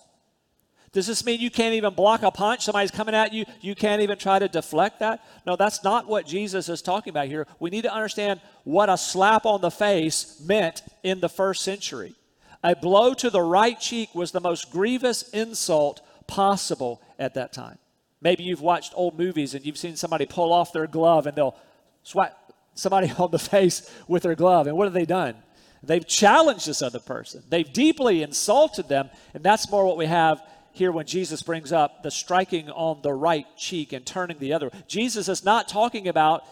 Does 0.91 1.05
this 1.05 1.23
mean 1.23 1.39
you 1.39 1.51
can't 1.51 1.75
even 1.75 1.93
block 1.93 2.23
a 2.23 2.31
punch? 2.31 2.63
Somebody's 2.63 2.91
coming 2.91 3.13
at 3.13 3.31
you, 3.31 3.45
you 3.61 3.75
can't 3.75 4.01
even 4.01 4.17
try 4.17 4.39
to 4.39 4.47
deflect 4.47 4.99
that? 4.99 5.23
No, 5.45 5.55
that's 5.55 5.83
not 5.83 6.07
what 6.07 6.25
Jesus 6.25 6.67
is 6.67 6.81
talking 6.81 7.11
about 7.11 7.27
here. 7.27 7.45
We 7.59 7.69
need 7.69 7.83
to 7.83 7.93
understand 7.93 8.41
what 8.63 8.89
a 8.89 8.97
slap 8.97 9.45
on 9.45 9.61
the 9.61 9.69
face 9.69 10.41
meant 10.43 10.81
in 11.03 11.19
the 11.19 11.29
first 11.29 11.61
century. 11.61 12.15
A 12.63 12.75
blow 12.75 13.13
to 13.13 13.29
the 13.29 13.41
right 13.41 13.79
cheek 13.79 14.13
was 14.15 14.31
the 14.31 14.41
most 14.41 14.71
grievous 14.71 15.29
insult 15.29 16.01
possible 16.27 17.01
at 17.19 17.35
that 17.35 17.53
time. 17.53 17.77
Maybe 18.21 18.43
you've 18.43 18.61
watched 18.61 18.93
old 18.95 19.17
movies 19.17 19.53
and 19.53 19.65
you've 19.65 19.77
seen 19.77 19.95
somebody 19.95 20.25
pull 20.25 20.51
off 20.51 20.73
their 20.73 20.87
glove 20.87 21.27
and 21.27 21.37
they'll 21.37 21.55
swat 22.03 22.35
somebody 22.73 23.11
on 23.17 23.31
the 23.31 23.39
face 23.39 23.89
with 24.07 24.23
their 24.23 24.35
glove. 24.35 24.67
And 24.67 24.75
what 24.75 24.85
have 24.85 24.93
they 24.93 25.05
done? 25.05 25.35
They've 25.81 26.05
challenged 26.05 26.67
this 26.67 26.81
other 26.81 26.99
person. 26.99 27.43
They've 27.47 27.71
deeply 27.71 28.21
insulted 28.21 28.89
them, 28.89 29.09
and 29.33 29.41
that's 29.41 29.71
more 29.71 29.85
what 29.85 29.95
we 29.95 30.07
have 30.07 30.41
here 30.71 30.91
when 30.91 31.05
Jesus 31.05 31.41
brings 31.41 31.71
up 31.71 32.03
the 32.03 32.11
striking 32.11 32.69
on 32.69 33.01
the 33.01 33.13
right 33.13 33.45
cheek 33.57 33.93
and 33.93 34.05
turning 34.05 34.39
the 34.39 34.53
other. 34.53 34.71
Jesus 34.87 35.27
is 35.27 35.43
not 35.43 35.67
talking 35.67 36.07
about, 36.07 36.43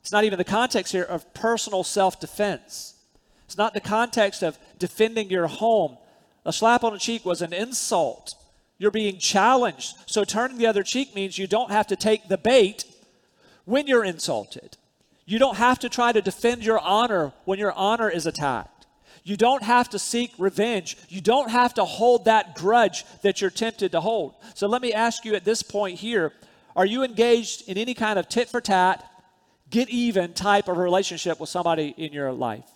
it's 0.00 0.12
not 0.12 0.24
even 0.24 0.38
the 0.38 0.44
context 0.44 0.92
here 0.92 1.04
of 1.04 1.32
personal 1.34 1.84
self 1.84 2.20
defense. 2.20 2.94
It's 3.44 3.56
not 3.56 3.74
the 3.74 3.80
context 3.80 4.42
of 4.42 4.58
defending 4.78 5.30
your 5.30 5.46
home. 5.46 5.98
A 6.44 6.52
slap 6.52 6.84
on 6.84 6.92
the 6.92 6.98
cheek 6.98 7.24
was 7.24 7.42
an 7.42 7.52
insult. 7.52 8.34
You're 8.78 8.90
being 8.90 9.18
challenged. 9.18 9.96
So 10.06 10.24
turning 10.24 10.58
the 10.58 10.66
other 10.66 10.82
cheek 10.82 11.14
means 11.14 11.38
you 11.38 11.46
don't 11.46 11.70
have 11.70 11.86
to 11.88 11.96
take 11.96 12.28
the 12.28 12.38
bait 12.38 12.84
when 13.64 13.86
you're 13.86 14.04
insulted. 14.04 14.76
You 15.24 15.38
don't 15.38 15.56
have 15.56 15.78
to 15.80 15.88
try 15.88 16.12
to 16.12 16.22
defend 16.22 16.64
your 16.64 16.78
honor 16.78 17.32
when 17.44 17.58
your 17.58 17.72
honor 17.72 18.08
is 18.08 18.26
attacked. 18.26 18.75
You 19.26 19.36
don't 19.36 19.64
have 19.64 19.88
to 19.88 19.98
seek 19.98 20.32
revenge. 20.38 20.96
You 21.08 21.20
don't 21.20 21.50
have 21.50 21.74
to 21.74 21.84
hold 21.84 22.26
that 22.26 22.54
grudge 22.54 23.04
that 23.22 23.40
you're 23.40 23.50
tempted 23.50 23.90
to 23.90 24.00
hold. 24.00 24.36
So 24.54 24.68
let 24.68 24.80
me 24.80 24.92
ask 24.92 25.24
you 25.24 25.34
at 25.34 25.44
this 25.44 25.64
point 25.64 25.98
here 25.98 26.32
are 26.76 26.86
you 26.86 27.02
engaged 27.02 27.68
in 27.68 27.76
any 27.76 27.92
kind 27.92 28.20
of 28.20 28.28
tit 28.28 28.48
for 28.48 28.60
tat, 28.60 29.04
get 29.68 29.90
even 29.90 30.32
type 30.32 30.68
of 30.68 30.76
relationship 30.76 31.40
with 31.40 31.48
somebody 31.48 31.92
in 31.96 32.12
your 32.12 32.30
life? 32.30 32.70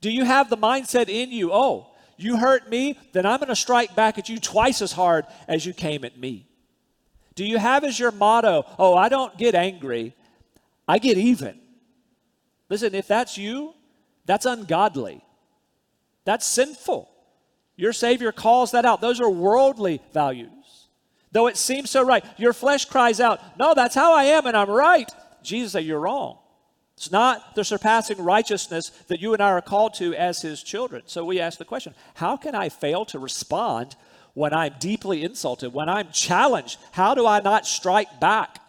Do 0.00 0.10
you 0.10 0.24
have 0.24 0.48
the 0.48 0.56
mindset 0.56 1.10
in 1.10 1.30
you, 1.30 1.52
oh, 1.52 1.88
you 2.16 2.38
hurt 2.38 2.70
me, 2.70 2.98
then 3.12 3.26
I'm 3.26 3.38
going 3.38 3.48
to 3.48 3.56
strike 3.56 3.94
back 3.94 4.16
at 4.16 4.30
you 4.30 4.38
twice 4.40 4.80
as 4.80 4.92
hard 4.92 5.26
as 5.46 5.66
you 5.66 5.74
came 5.74 6.06
at 6.06 6.16
me? 6.16 6.48
Do 7.34 7.44
you 7.44 7.58
have 7.58 7.84
as 7.84 7.98
your 7.98 8.12
motto, 8.12 8.64
oh, 8.78 8.94
I 8.94 9.10
don't 9.10 9.36
get 9.36 9.54
angry, 9.54 10.16
I 10.88 10.98
get 10.98 11.18
even? 11.18 11.60
Listen, 12.70 12.94
if 12.94 13.06
that's 13.06 13.36
you, 13.36 13.74
that's 14.24 14.46
ungodly. 14.46 15.20
That's 16.24 16.46
sinful. 16.46 17.10
Your 17.76 17.92
Savior 17.92 18.32
calls 18.32 18.70
that 18.72 18.84
out. 18.84 19.00
Those 19.00 19.20
are 19.20 19.30
worldly 19.30 20.00
values. 20.12 20.50
Though 21.32 21.48
it 21.48 21.56
seems 21.56 21.90
so 21.90 22.04
right, 22.04 22.24
your 22.36 22.52
flesh 22.52 22.84
cries 22.84 23.20
out, 23.20 23.40
No, 23.58 23.74
that's 23.74 23.94
how 23.94 24.14
I 24.14 24.24
am, 24.24 24.46
and 24.46 24.56
I'm 24.56 24.70
right. 24.70 25.10
Jesus 25.42 25.72
said, 25.72 25.84
You're 25.84 26.00
wrong. 26.00 26.38
It's 26.96 27.10
not 27.10 27.56
the 27.56 27.64
surpassing 27.64 28.22
righteousness 28.22 28.90
that 29.08 29.20
you 29.20 29.34
and 29.34 29.42
I 29.42 29.50
are 29.50 29.60
called 29.60 29.94
to 29.94 30.14
as 30.14 30.42
His 30.42 30.62
children. 30.62 31.02
So 31.06 31.24
we 31.24 31.40
ask 31.40 31.58
the 31.58 31.64
question 31.64 31.94
How 32.14 32.36
can 32.36 32.54
I 32.54 32.68
fail 32.68 33.04
to 33.06 33.18
respond 33.18 33.96
when 34.34 34.54
I'm 34.54 34.74
deeply 34.78 35.24
insulted, 35.24 35.72
when 35.72 35.88
I'm 35.88 36.10
challenged? 36.12 36.78
How 36.92 37.14
do 37.14 37.26
I 37.26 37.40
not 37.40 37.66
strike 37.66 38.20
back? 38.20 38.60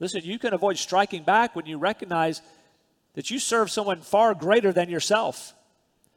Listen, 0.00 0.22
you 0.24 0.38
can 0.38 0.54
avoid 0.54 0.76
striking 0.76 1.22
back 1.22 1.54
when 1.56 1.66
you 1.66 1.78
recognize 1.78 2.42
that 3.14 3.30
you 3.30 3.38
serve 3.38 3.70
someone 3.70 4.02
far 4.02 4.34
greater 4.34 4.72
than 4.72 4.90
yourself. 4.90 5.54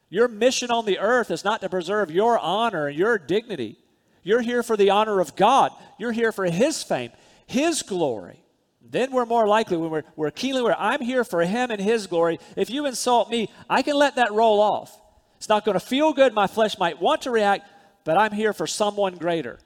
Your 0.10 0.28
mission 0.28 0.72
on 0.72 0.86
the 0.86 1.00
earth 1.00 1.30
is 1.32 1.44
not 1.44 1.62
to 1.62 1.70
preserve 1.70 2.10
your 2.10 2.40
honor 2.40 2.88
and 2.88 2.98
your 2.98 3.18
dignity. 3.18 3.78
You're 4.24 4.42
here 4.42 4.64
for 4.64 4.76
the 4.76 4.90
honor 4.90 5.20
of 5.20 5.36
God. 5.36 5.72
You're 5.98 6.12
here 6.12 6.32
for 6.32 6.46
His 6.46 6.84
fame, 6.84 7.12
His 7.46 7.84
glory. 7.84 8.44
then 8.82 9.12
we're 9.12 9.26
more 9.26 9.48
likely 9.48 9.78
when 9.78 9.92
we're, 9.92 10.04
we're 10.16 10.32
keenly 10.32 10.62
aware, 10.62 10.80
I'm 10.80 11.02
here 11.02 11.24
for 11.24 11.44
him 11.44 11.70
and 11.70 11.80
his 11.80 12.08
glory. 12.08 12.40
If 12.56 12.72
you 12.72 12.88
insult 12.88 13.30
me, 13.30 13.50
I 13.70 13.84
can 13.84 13.96
let 13.96 14.16
that 14.16 14.34
roll 14.34 14.60
off. 14.60 15.00
It's 15.38 15.50
not 15.50 15.64
going 15.64 15.76
to 15.76 15.86
feel 15.86 16.12
good. 16.12 16.34
My 16.34 16.48
flesh 16.48 16.78
might 16.80 17.00
want 17.00 17.22
to 17.24 17.32
react, 17.32 17.70
but 18.04 18.18
I'm 18.18 18.32
here 18.32 18.52
for 18.52 18.66
someone 18.66 19.16
greater. 19.18 19.60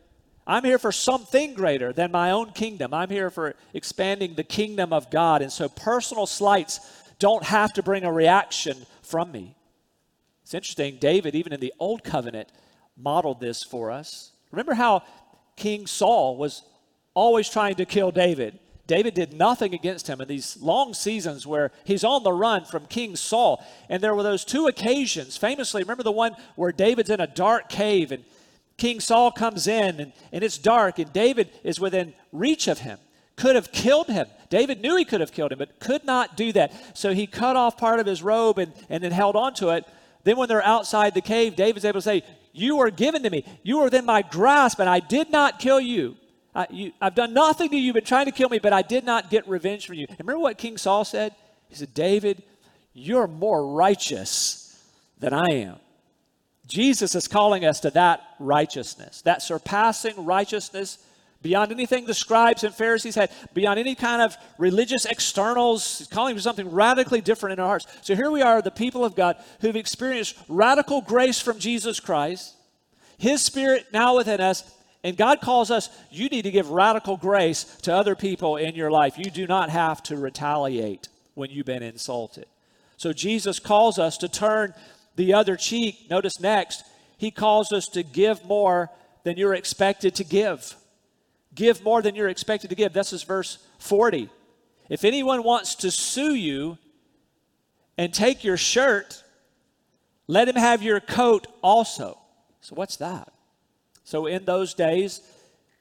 I'm 0.46 0.64
here 0.64 0.78
for 0.78 0.92
something 0.92 1.54
greater 1.54 1.94
than 1.94 2.12
my 2.12 2.32
own 2.32 2.52
kingdom. 2.52 2.94
I'm 2.94 3.10
here 3.10 3.30
for 3.30 3.56
expanding 3.74 4.36
the 4.36 4.44
kingdom 4.44 4.92
of 4.92 5.10
God. 5.10 5.42
And 5.42 5.52
so 5.52 5.70
personal 5.70 6.26
slights 6.26 6.80
don't 7.18 7.44
have 7.44 7.74
to 7.74 7.84
bring 7.84 8.04
a 8.04 8.12
reaction 8.12 8.86
from 9.02 9.32
me. 9.32 9.56
It's 10.44 10.54
interesting, 10.54 10.98
David, 10.98 11.36
even 11.36 11.54
in 11.54 11.60
the 11.60 11.74
Old 11.80 12.04
Covenant, 12.04 12.50
modeled 12.96 13.40
this 13.40 13.64
for 13.64 13.92
us. 13.92 14.32
Remember 14.52 14.74
how 14.74 15.04
King 15.56 15.88
Saul 15.88 16.38
was 16.38 16.64
always 17.14 17.50
trying 17.50 17.76
to 17.76 17.86
kill 17.86 18.12
David? 18.12 18.60
David 18.86 19.14
did 19.14 19.34
nothing 19.34 19.74
against 19.74 20.08
him 20.08 20.20
in 20.20 20.28
these 20.28 20.58
long 20.62 20.94
seasons 20.94 21.48
where 21.48 21.72
he's 21.86 22.04
on 22.04 22.24
the 22.24 22.34
run 22.34 22.66
from 22.66 22.86
King 22.86 23.16
Saul. 23.16 23.66
And 23.90 24.04
there 24.04 24.14
were 24.14 24.24
those 24.24 24.44
two 24.44 24.68
occasions, 24.68 25.38
famously, 25.38 25.84
remember 25.84 26.04
the 26.04 26.12
one 26.12 26.36
where 26.56 26.74
David's 26.74 27.10
in 27.10 27.22
a 27.22 27.28
dark 27.28 27.70
cave 27.70 28.12
and 28.12 28.26
King 28.78 29.00
Saul 29.00 29.32
comes 29.32 29.68
in 29.68 30.00
and, 30.00 30.14
and 30.32 30.44
it's 30.44 30.58
dark, 30.58 31.00
and 31.00 31.14
David 31.14 31.50
is 31.64 31.80
within 31.80 32.14
reach 32.32 32.68
of 32.68 32.80
him. 32.80 32.98
Could 33.36 33.56
have 33.56 33.72
killed 33.72 34.08
him. 34.08 34.28
David 34.50 34.82
knew 34.82 34.96
he 34.96 35.06
could 35.06 35.22
have 35.22 35.32
killed 35.32 35.52
him, 35.52 35.60
but 35.60 35.80
could 35.80 36.04
not 36.04 36.36
do 36.36 36.52
that. 36.52 36.98
So 36.98 37.14
he 37.14 37.26
cut 37.26 37.56
off 37.56 37.78
part 37.78 38.00
of 38.00 38.06
his 38.06 38.22
robe 38.22 38.60
and, 38.60 38.74
and 38.90 39.04
then 39.04 39.12
held 39.12 39.36
onto 39.36 39.70
it. 39.70 39.86
Then, 40.24 40.38
when 40.38 40.48
they're 40.48 40.64
outside 40.64 41.14
the 41.14 41.22
cave, 41.22 41.56
David's 41.56 41.86
able 41.86 42.00
to 42.00 42.02
say, 42.02 42.24
You 42.54 42.78
were 42.78 42.92
given 42.92 43.24
to 43.24 43.30
me. 43.30 43.46
You 43.64 43.78
were 43.78 43.86
within 43.86 44.06
my 44.06 44.22
grasp, 44.22 44.80
and 44.80 44.90
I 44.90 45.00
did 45.00 45.30
not 45.30 45.60
kill 45.60 45.80
you. 45.80 46.16
I, 46.56 46.94
have 47.02 47.16
done 47.16 47.34
nothing 47.34 47.70
to 47.70 47.76
you. 47.76 47.82
You've 47.82 47.96
been 47.96 48.06
trying 48.06 48.26
to 48.26 48.32
kill 48.32 48.50
me, 48.50 48.60
but 48.60 48.74
I 48.74 48.84
did 48.84 49.04
not 49.06 49.30
get 49.30 49.48
revenge 49.48 49.88
from 49.88 49.96
you. 49.96 50.06
And 50.10 50.20
remember 50.20 50.40
what 50.40 50.58
King 50.58 50.78
Saul 50.78 51.04
said? 51.04 51.34
He 51.68 51.76
said, 51.76 51.94
David, 51.94 52.44
you're 52.94 53.28
more 53.28 53.74
righteous 53.74 54.84
than 55.20 55.34
I 55.34 55.50
am. 55.52 55.78
Jesus 56.68 57.16
is 57.16 57.28
calling 57.28 57.66
us 57.66 57.80
to 57.82 57.90
that 57.92 58.22
righteousness, 58.40 59.22
that 59.24 59.42
surpassing 59.42 60.26
righteousness 60.26 61.00
beyond 61.44 61.72
anything 61.72 62.06
the 62.06 62.14
scribes 62.14 62.64
and 62.64 62.74
Pharisees 62.74 63.14
had, 63.14 63.30
beyond 63.54 63.78
any 63.78 63.94
kind 63.94 64.22
of 64.22 64.36
religious 64.58 65.06
externals. 65.06 66.00
He's 66.00 66.08
calling 66.08 66.36
for 66.36 66.42
something 66.42 66.72
radically 66.72 67.22
different 67.22 67.54
in 67.54 67.60
our 67.60 67.68
hearts. 67.68 67.86
So 68.02 68.16
here 68.16 68.32
we 68.32 68.42
are, 68.42 68.62
the 68.62 68.72
people 68.72 69.06
of 69.06 69.16
God, 69.16 69.36
who've 69.62 69.76
experienced 69.76 70.36
radical 70.48 71.02
grace 71.02 71.40
from 71.40 71.60
Jesus 71.60 72.00
Christ, 72.00 72.56
His 73.20 73.44
Spirit 73.44 73.88
now 73.94 74.16
within 74.16 74.42
us. 74.42 74.64
And 75.04 75.18
God 75.18 75.42
calls 75.42 75.70
us, 75.70 75.90
you 76.10 76.30
need 76.30 76.44
to 76.44 76.52
give 76.52 76.70
radical 76.70 77.18
grace 77.18 77.66
to 77.82 77.94
other 77.94 78.16
people 78.16 78.56
in 78.56 78.74
your 78.74 78.90
life. 78.90 79.18
You 79.18 79.30
do 79.30 79.46
not 79.46 79.70
have 79.70 80.02
to 80.04 80.16
retaliate 80.16 81.10
when 81.34 81.50
you've 81.50 81.66
been 81.66 81.84
insulted. 81.84 82.46
So 82.96 83.12
Jesus 83.12 83.60
calls 83.60 84.00
us 84.00 84.18
to 84.20 84.30
turn 84.30 84.74
the 85.18 85.34
other 85.34 85.58
cheek. 85.58 86.10
Notice 86.10 86.40
next, 86.40 86.86
he 87.18 87.32
calls 87.32 87.74
us 87.74 87.88
to 87.88 88.02
give 88.02 88.46
more 88.46 88.92
than 89.24 89.36
you're 89.38 89.54
expected 89.54 90.16
to 90.16 90.24
give. 90.24 90.76
Give 91.56 91.84
more 91.84 92.02
than 92.02 92.16
you're 92.16 92.30
expected 92.30 92.70
to 92.70 92.76
give. 92.76 92.94
This 92.94 93.14
is 93.14 93.24
verse 93.24 93.60
40. 93.80 94.30
If 94.90 95.04
anyone 95.04 95.44
wants 95.44 95.76
to 95.76 95.92
sue 95.92 96.36
you 96.36 96.78
and 97.98 98.14
take 98.14 98.44
your 98.44 98.58
shirt, 98.58 99.24
let 100.28 100.48
him 100.48 100.56
have 100.56 100.82
your 100.82 101.00
coat 101.00 101.48
also. 101.62 102.18
So, 102.62 102.76
what's 102.76 102.98
that? 102.98 103.32
So, 104.04 104.26
in 104.26 104.46
those 104.46 104.74
days, 104.74 105.22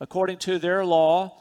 according 0.01 0.39
to 0.39 0.59
their 0.59 0.85
law, 0.85 1.41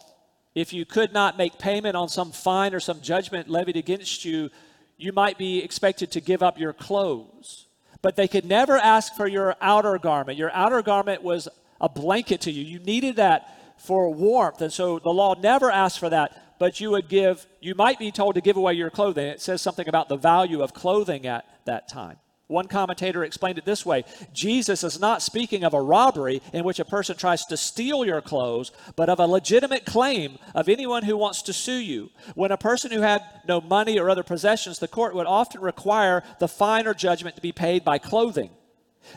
if 0.56 0.74
you 0.74 0.86
could 0.86 1.14
not 1.14 1.38
make 1.38 1.58
payment 1.58 1.96
on 1.96 2.10
some 2.10 2.32
fine 2.32 2.74
or 2.74 2.80
some 2.80 3.02
judgment 3.02 3.50
levied 3.50 3.78
against 3.78 4.24
you, 4.26 4.50
you 4.98 5.12
might 5.12 5.38
be 5.38 5.64
expected 5.64 6.12
to 6.12 6.22
give 6.22 6.44
up 6.44 6.60
your 6.60 6.74
clothes 6.74 7.68
but 8.02 8.16
they 8.16 8.28
could 8.28 8.46
never 8.46 8.78
ask 8.78 9.16
for 9.16 9.28
your 9.28 9.56
outer 9.62 9.98
garment. 9.98 10.38
Your 10.38 10.52
outer 10.52 10.82
garment 10.82 11.22
was 11.22 11.48
a 11.80 11.88
blanket 11.88 12.42
to 12.42 12.52
you. 12.52 12.64
You 12.64 12.80
needed 12.80 13.18
that 13.18 13.58
for 13.82 14.14
warmth. 14.14 14.62
And 14.62 14.72
so 14.72 15.00
the 15.00 15.10
law 15.10 15.34
never 15.34 15.72
asked 15.72 16.00
for 16.00 16.10
that, 16.10 16.58
but 16.60 16.80
you 16.80 16.92
would 16.92 17.10
give, 17.10 17.46
you 17.60 17.74
might 17.76 18.00
be 18.00 18.12
told 18.12 18.36
to 18.36 18.42
give 18.42 18.58
away 18.58 18.74
your 18.74 18.90
clothing. 18.90 19.26
It 19.26 19.42
says 19.42 19.62
something 19.62 19.88
about 19.88 20.08
the 20.08 20.18
value 20.18 20.62
of 20.62 20.74
clothing 20.74 21.26
at 21.26 21.46
that 21.66 21.88
time. 21.88 22.18
One 22.48 22.68
commentator 22.68 23.24
explained 23.24 23.58
it 23.58 23.66
this 23.66 23.86
way 23.86 24.04
Jesus 24.34 24.84
is 24.84 25.00
not 25.00 25.22
speaking 25.22 25.64
of 25.64 25.74
a 25.74 25.82
robbery 25.82 26.42
in 26.54 26.66
which 26.66 26.80
a 26.80 26.86
person 26.86 27.16
tries 27.16 27.46
to 27.46 27.56
steal 27.56 28.06
your 28.06 28.22
clothes, 28.22 28.72
but 28.98 29.10
of 29.10 29.20
a 29.20 29.26
legitimate 29.26 29.86
claim 29.86 30.38
of 30.54 30.68
anyone 30.68 31.04
who 31.04 31.18
wants 31.18 31.42
to 31.44 31.54
sue 31.54 31.80
you. 31.80 32.10
When 32.36 32.52
a 32.52 32.58
person 32.58 32.92
who 32.92 33.02
had 33.02 33.24
no 33.48 33.62
money 33.62 33.98
or 33.98 34.10
other 34.10 34.24
possessions, 34.24 34.80
the 34.80 34.90
court 34.90 35.16
would 35.16 35.28
often 35.28 35.62
require 35.62 36.24
the 36.40 36.50
fine 36.50 36.88
or 36.88 36.94
judgment 36.94 37.38
to 37.38 37.42
be 37.42 37.54
paid 37.54 37.86
by 37.86 37.98
clothing. 37.98 38.50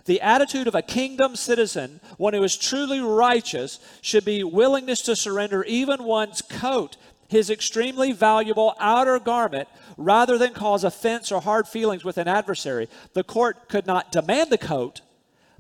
The 0.07 0.21
attitude 0.21 0.67
of 0.67 0.75
a 0.75 0.83
kingdom 0.83 1.37
citizen, 1.37 2.01
one 2.17 2.35
who 2.35 2.43
is 2.43 2.57
truly 2.57 3.01
righteous, 3.01 3.79
should 4.01 4.25
be 4.25 4.43
willingness 4.45 5.03
to 5.03 5.17
surrender 5.17 5.63
even 5.65 6.05
one's 6.05 6.43
coat 6.43 6.97
his 7.29 7.51
extremely 7.51 8.13
valuable 8.13 8.75
outer 8.79 9.19
garment 9.19 9.69
rather 9.97 10.39
than 10.39 10.53
cause 10.53 10.85
offense 10.85 11.33
or 11.33 11.41
hard 11.41 11.67
feelings 11.67 12.05
with 12.05 12.19
an 12.19 12.29
adversary. 12.29 12.89
The 13.13 13.25
court 13.25 13.69
could 13.69 13.87
not 13.87 14.13
demand 14.13 14.51
the 14.51 14.59
coat, 14.59 15.01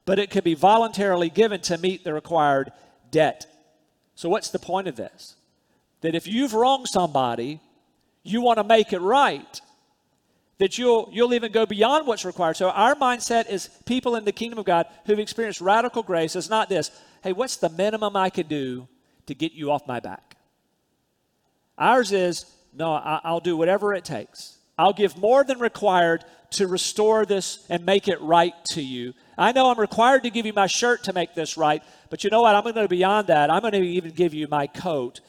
but 0.04 0.18
it 0.18 0.30
could 0.30 0.44
be 0.44 0.54
voluntarily 0.54 1.30
given 1.30 1.60
to 1.62 1.78
meet 1.78 2.04
the 2.04 2.12
required 2.12 2.72
debt. 3.10 3.46
So, 4.14 4.28
what's 4.28 4.50
the 4.50 4.58
point 4.58 4.88
of 4.88 4.96
this? 4.96 5.34
That 6.02 6.14
if 6.14 6.26
you've 6.26 6.54
wronged 6.54 6.88
somebody, 6.88 7.60
you 8.22 8.40
want 8.40 8.58
to 8.58 8.64
make 8.64 8.92
it 8.92 9.00
right. 9.00 9.60
That 10.58 10.78
you'll, 10.78 11.08
you'll 11.12 11.34
even 11.34 11.50
go 11.50 11.66
beyond 11.66 12.06
what's 12.06 12.24
required. 12.24 12.56
So, 12.56 12.70
our 12.70 12.94
mindset 12.94 13.50
is 13.50 13.68
people 13.86 14.14
in 14.14 14.24
the 14.24 14.32
kingdom 14.32 14.58
of 14.58 14.64
God 14.64 14.86
who've 15.04 15.18
experienced 15.18 15.60
radical 15.60 16.02
grace 16.02 16.36
is 16.36 16.48
not 16.48 16.68
this 16.68 16.90
hey, 17.24 17.32
what's 17.32 17.56
the 17.56 17.70
minimum 17.70 18.16
I 18.16 18.30
can 18.30 18.46
do 18.46 18.86
to 19.26 19.34
get 19.34 19.52
you 19.52 19.70
off 19.70 19.86
my 19.86 19.98
back? 19.98 20.36
Ours 21.78 22.12
is, 22.12 22.46
no, 22.72 22.92
I'll 22.92 23.40
do 23.40 23.56
whatever 23.56 23.94
it 23.94 24.04
takes. 24.04 24.58
I'll 24.76 24.92
give 24.92 25.16
more 25.16 25.44
than 25.44 25.58
required 25.58 26.24
to 26.50 26.66
restore 26.66 27.24
this 27.26 27.64
and 27.68 27.84
make 27.86 28.08
it 28.08 28.20
right 28.20 28.52
to 28.66 28.82
you. 28.82 29.14
I 29.38 29.52
know 29.52 29.70
I'm 29.70 29.78
required 29.78 30.24
to 30.24 30.30
give 30.30 30.46
you 30.46 30.52
my 30.52 30.66
shirt 30.66 31.04
to 31.04 31.12
make 31.12 31.34
this 31.34 31.56
right, 31.56 31.82
but 32.10 32.24
you 32.24 32.30
know 32.30 32.42
what? 32.42 32.54
I'm 32.54 32.62
going 32.62 32.74
to 32.74 32.82
go 32.82 32.88
beyond 32.88 33.28
that. 33.28 33.50
I'm 33.50 33.60
going 33.60 33.72
to 33.72 33.80
even 33.80 34.12
give 34.12 34.34
you 34.34 34.46
my 34.48 34.66
coat 34.66 35.20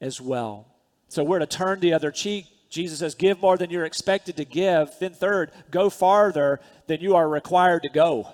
as 0.00 0.20
well. 0.20 0.66
So 1.08 1.24
we're 1.24 1.38
to 1.38 1.46
turn 1.46 1.80
the 1.80 1.94
other 1.94 2.10
cheek. 2.10 2.46
Jesus 2.68 2.98
says, 2.98 3.14
Give 3.14 3.40
more 3.40 3.56
than 3.56 3.70
you're 3.70 3.84
expected 3.84 4.36
to 4.36 4.44
give. 4.44 4.90
Then, 4.98 5.14
third, 5.14 5.50
go 5.70 5.90
farther 5.90 6.60
than 6.86 7.00
you 7.00 7.16
are 7.16 7.28
required 7.28 7.82
to 7.84 7.88
go. 7.88 8.28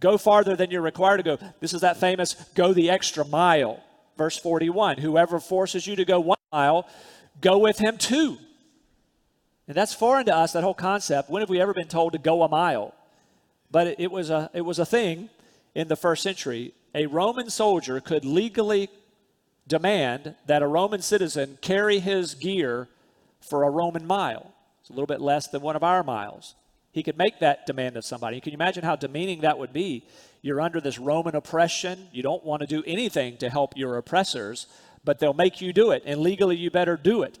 Go 0.00 0.18
farther 0.18 0.56
than 0.56 0.70
you're 0.70 0.82
required 0.82 1.18
to 1.18 1.22
go. 1.22 1.38
This 1.60 1.72
is 1.72 1.80
that 1.80 1.98
famous 1.98 2.34
go 2.54 2.72
the 2.72 2.90
extra 2.90 3.24
mile. 3.24 3.82
Verse 4.16 4.38
41 4.38 4.98
Whoever 4.98 5.40
forces 5.40 5.86
you 5.86 5.96
to 5.96 6.04
go 6.04 6.20
one 6.20 6.38
mile, 6.52 6.88
go 7.40 7.58
with 7.58 7.78
him 7.78 7.96
two. 7.98 8.38
And 9.68 9.76
that's 9.76 9.94
foreign 9.94 10.26
to 10.26 10.36
us, 10.36 10.52
that 10.52 10.62
whole 10.62 10.74
concept. 10.74 11.28
When 11.28 11.40
have 11.40 11.48
we 11.48 11.60
ever 11.60 11.74
been 11.74 11.88
told 11.88 12.12
to 12.12 12.18
go 12.18 12.42
a 12.42 12.48
mile? 12.48 12.94
But 13.70 13.88
it, 13.88 14.00
it, 14.00 14.10
was, 14.12 14.30
a, 14.30 14.48
it 14.54 14.60
was 14.60 14.78
a 14.78 14.86
thing 14.86 15.28
in 15.74 15.88
the 15.88 15.96
first 15.96 16.22
century. 16.22 16.72
A 16.94 17.06
Roman 17.06 17.50
soldier 17.50 18.00
could 18.00 18.24
legally 18.24 18.88
demand 19.66 20.36
that 20.46 20.62
a 20.62 20.68
Roman 20.68 21.02
citizen 21.02 21.58
carry 21.60 21.98
his 21.98 22.34
gear 22.34 22.88
for 23.40 23.64
a 23.64 23.70
Roman 23.70 24.06
mile. 24.06 24.52
It's 24.80 24.90
a 24.90 24.92
little 24.92 25.06
bit 25.06 25.20
less 25.20 25.48
than 25.48 25.62
one 25.62 25.76
of 25.76 25.82
our 25.82 26.02
miles. 26.02 26.54
He 26.92 27.02
could 27.02 27.18
make 27.18 27.40
that 27.40 27.66
demand 27.66 27.96
of 27.96 28.04
somebody. 28.04 28.40
Can 28.40 28.52
you 28.52 28.56
imagine 28.56 28.84
how 28.84 28.96
demeaning 28.96 29.42
that 29.42 29.58
would 29.58 29.72
be? 29.72 30.06
You're 30.40 30.60
under 30.60 30.80
this 30.80 30.98
Roman 30.98 31.36
oppression. 31.36 32.08
You 32.12 32.22
don't 32.22 32.44
want 32.44 32.60
to 32.60 32.66
do 32.66 32.82
anything 32.86 33.36
to 33.38 33.50
help 33.50 33.76
your 33.76 33.96
oppressors, 33.98 34.66
but 35.04 35.18
they'll 35.18 35.34
make 35.34 35.60
you 35.60 35.72
do 35.72 35.90
it. 35.90 36.02
And 36.06 36.20
legally, 36.20 36.56
you 36.56 36.70
better 36.70 36.96
do 36.96 37.22
it. 37.22 37.38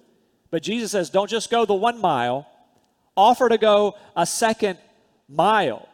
But 0.50 0.62
Jesus 0.62 0.90
says, 0.92 1.08
don't 1.08 1.30
just 1.30 1.50
go 1.50 1.64
the 1.64 1.74
one 1.74 2.00
mile, 2.00 2.46
offer 3.16 3.48
to 3.48 3.58
go 3.58 3.94
a 4.14 4.26
second 4.26 4.78
mile. 5.28 5.88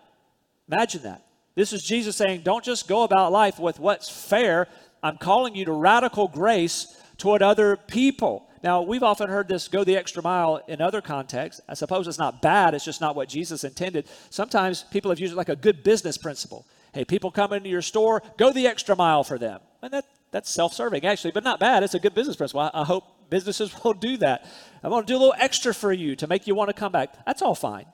Imagine 0.68 1.02
that. 1.02 1.25
This 1.54 1.73
is 1.73 1.82
Jesus 1.82 2.16
saying, 2.16 2.42
don't 2.42 2.64
just 2.64 2.88
go 2.88 3.02
about 3.02 3.30
life 3.30 3.59
with 3.59 3.78
what's 3.78 4.09
fair. 4.09 4.68
I'm 5.02 5.18
calling 5.18 5.54
you 5.54 5.66
to 5.66 5.73
radical 5.73 6.28
grace 6.28 6.97
toward 7.18 7.42
other 7.42 7.76
people. 7.76 8.49
Now, 8.62 8.83
we've 8.83 9.02
often 9.02 9.28
heard 9.28 9.49
this 9.49 9.66
go 9.66 9.83
the 9.83 9.97
extra 9.97 10.23
mile 10.23 10.62
in 10.69 10.81
other 10.81 11.00
contexts. 11.00 11.61
I 11.69 11.75
suppose 11.75 12.07
it's 12.07 12.19
not 12.19 12.40
bad, 12.40 12.75
it's 12.75 12.85
just 12.85 13.00
not 13.00 13.16
what 13.16 13.28
Jesus 13.28 13.64
intended. 13.64 14.09
Sometimes 14.31 14.85
people 14.85 15.11
have 15.11 15.19
used 15.19 15.33
it 15.33 15.37
like 15.37 15.49
a 15.49 15.57
good 15.57 15.83
business 15.83 16.16
principle. 16.16 16.66
Hey, 16.95 17.04
people 17.04 17.31
come 17.31 17.52
into 17.52 17.69
your 17.69 17.83
store, 17.83 18.23
go 18.37 18.52
the 18.52 18.66
extra 18.66 18.95
mile 18.95 19.25
for 19.25 19.38
them. 19.38 19.61
And 19.81 19.92
that, 19.92 20.04
that's 20.31 20.50
self 20.50 20.75
serving, 20.75 21.04
actually, 21.04 21.33
but 21.33 21.42
not 21.42 21.59
bad. 21.59 21.83
It's 21.83 21.95
a 21.95 21.99
good 21.99 22.14
business 22.14 22.37
principle. 22.37 22.61
I, 22.61 22.71
I 22.73 22.85
hope 22.85 23.31
businesses 23.31 23.75
will 23.85 23.95
do 23.95 24.16
that. 24.19 24.47
I'm 24.83 24.90
going 24.90 25.04
to 25.04 25.12
do 25.12 25.16
a 25.16 25.19
little 25.19 25.35
extra 25.38 25.75
for 25.75 25.92
you 25.92 26.14
to 26.16 26.26
make 26.26 26.47
you 26.47 26.54
want 26.54 26.69
to 26.69 26.75
come 26.75 26.92
back. 26.92 27.25
That's 27.26 27.42
all 27.42 27.54
fine. 27.54 27.87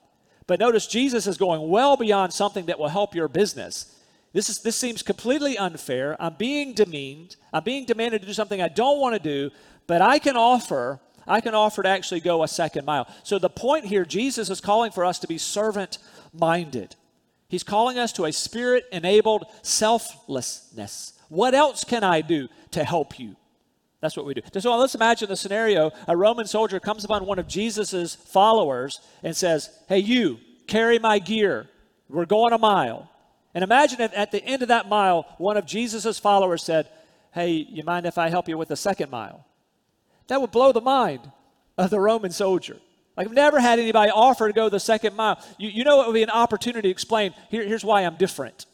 But 0.45 0.59
notice 0.59 0.87
Jesus 0.87 1.27
is 1.27 1.37
going 1.37 1.69
well 1.69 1.95
beyond 1.95 2.33
something 2.33 2.65
that 2.67 2.79
will 2.79 2.87
help 2.87 3.15
your 3.15 3.27
business. 3.27 3.95
This, 4.33 4.49
is, 4.49 4.61
this 4.61 4.75
seems 4.75 5.01
completely 5.01 5.57
unfair. 5.57 6.15
I'm 6.19 6.35
being 6.35 6.73
demeaned. 6.73 7.35
I'm 7.51 7.63
being 7.63 7.85
demanded 7.85 8.21
to 8.21 8.27
do 8.27 8.33
something 8.33 8.61
I 8.61 8.67
don't 8.67 8.99
want 8.99 9.15
to 9.15 9.19
do, 9.19 9.51
but 9.89 10.03
I 10.03 10.19
can 10.19 10.37
offer 10.37 11.01
I 11.27 11.41
can 11.41 11.53
offer 11.53 11.83
to 11.83 11.89
actually 11.89 12.21
go 12.21 12.41
a 12.41 12.47
second 12.47 12.85
mile. 12.85 13.07
So 13.23 13.37
the 13.37 13.49
point 13.49 13.85
here 13.85 14.05
Jesus 14.05 14.49
is 14.49 14.61
calling 14.61 14.91
for 14.91 15.03
us 15.03 15.19
to 15.19 15.27
be 15.27 15.37
servant 15.37 15.97
minded. 16.31 16.95
He's 17.47 17.63
calling 17.63 17.99
us 17.99 18.11
to 18.13 18.25
a 18.25 18.31
spirit 18.31 18.85
enabled 18.91 19.45
selflessness. 19.63 21.13
What 21.27 21.53
else 21.53 21.83
can 21.83 22.03
I 22.03 22.21
do 22.21 22.47
to 22.71 22.83
help 22.83 23.19
you? 23.19 23.35
That's 23.99 24.15
what 24.15 24.25
we 24.25 24.35
do. 24.35 24.41
So 24.59 24.75
let's 24.77 24.95
imagine 24.95 25.27
the 25.27 25.35
scenario 25.35 25.91
a 26.07 26.15
Roman 26.15 26.45
soldier 26.45 26.79
comes 26.79 27.03
upon 27.03 27.25
one 27.25 27.39
of 27.39 27.47
Jesus' 27.47 28.15
followers 28.15 29.01
and 29.23 29.35
says, 29.35 29.69
Hey, 29.87 29.99
you, 29.99 30.39
carry 30.67 30.99
my 30.99 31.19
gear. 31.19 31.67
We're 32.07 32.25
going 32.25 32.53
a 32.53 32.59
mile. 32.59 33.09
And 33.55 33.63
imagine 33.63 34.01
if 34.01 34.11
at 34.15 34.31
the 34.31 34.43
end 34.43 34.61
of 34.61 34.67
that 34.67 34.87
mile, 34.87 35.25
one 35.39 35.57
of 35.57 35.65
Jesus' 35.65 36.19
followers 36.19 36.63
said, 36.63 36.87
Hey, 37.33 37.49
you 37.51 37.83
mind 37.83 38.05
if 38.05 38.19
I 38.19 38.29
help 38.29 38.47
you 38.47 38.57
with 38.57 38.69
the 38.69 38.75
second 38.75 39.09
mile? 39.11 39.45
That 40.29 40.41
would 40.41 40.51
blow 40.51 40.71
the 40.71 40.81
mind 40.81 41.29
of 41.77 41.89
the 41.89 41.99
Roman 41.99 42.31
soldier. 42.31 42.77
Like, 43.17 43.27
I've 43.27 43.33
never 43.33 43.59
had 43.59 43.79
anybody 43.79 44.11
offer 44.11 44.47
to 44.47 44.53
go 44.53 44.69
the 44.69 44.79
second 44.79 45.15
mile. 45.15 45.43
You, 45.57 45.69
you 45.69 45.83
know, 45.83 46.01
it 46.01 46.07
would 46.07 46.13
be 46.13 46.23
an 46.23 46.29
opportunity 46.29 46.87
to 46.87 46.91
explain 46.91 47.33
here, 47.49 47.63
here's 47.63 47.83
why 47.83 48.05
I'm 48.05 48.15
different. 48.15 48.65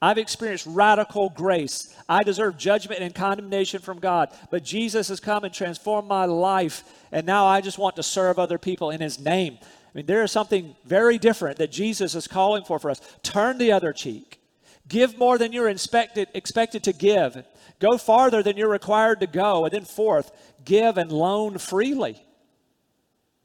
I've 0.00 0.18
experienced 0.18 0.66
radical 0.66 1.28
grace. 1.28 1.94
I 2.08 2.22
deserve 2.22 2.56
judgment 2.56 3.02
and 3.02 3.14
condemnation 3.14 3.80
from 3.80 4.00
God. 4.00 4.30
But 4.50 4.64
Jesus 4.64 5.08
has 5.08 5.20
come 5.20 5.44
and 5.44 5.52
transformed 5.52 6.08
my 6.08 6.24
life, 6.24 6.84
and 7.12 7.26
now 7.26 7.46
I 7.46 7.60
just 7.60 7.78
want 7.78 7.96
to 7.96 8.02
serve 8.02 8.38
other 8.38 8.58
people 8.58 8.90
in 8.90 9.00
His 9.00 9.20
name. 9.20 9.58
I 9.62 9.66
mean, 9.94 10.06
there 10.06 10.24
is 10.24 10.32
something 10.32 10.74
very 10.84 11.18
different 11.18 11.58
that 11.58 11.70
Jesus 11.70 12.14
is 12.14 12.26
calling 12.26 12.64
for 12.64 12.78
for 12.78 12.90
us. 12.90 13.00
Turn 13.22 13.58
the 13.58 13.72
other 13.72 13.92
cheek. 13.92 14.40
Give 14.88 15.16
more 15.16 15.38
than 15.38 15.52
you're 15.52 15.68
expected, 15.68 16.28
expected 16.34 16.82
to 16.84 16.92
give. 16.92 17.44
Go 17.78 17.98
farther 17.98 18.42
than 18.42 18.56
you're 18.56 18.68
required 18.68 19.20
to 19.20 19.26
go. 19.26 19.64
And 19.64 19.72
then, 19.72 19.84
fourth, 19.84 20.30
give 20.64 20.98
and 20.98 21.10
loan 21.10 21.58
freely. 21.58 22.22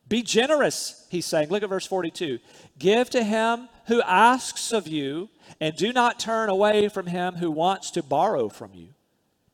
Be 0.08 0.24
generous, 0.24 1.06
he's 1.10 1.26
saying. 1.26 1.50
Look 1.50 1.64
at 1.64 1.70
verse 1.70 1.86
42. 1.86 2.40
Give 2.80 3.10
to 3.10 3.24
him 3.24 3.68
who 3.88 4.02
asks 4.02 4.72
of 4.72 4.88
you, 4.88 5.30
and 5.60 5.76
do 5.76 5.94
not 5.94 6.20
turn 6.20 6.50
away 6.50 6.88
from 6.90 7.08
him 7.08 7.36
who 7.36 7.52
wants 7.52 7.92
to 7.92 8.04
borrow 8.04 8.50
from 8.50 8.74
you. 8.74 8.90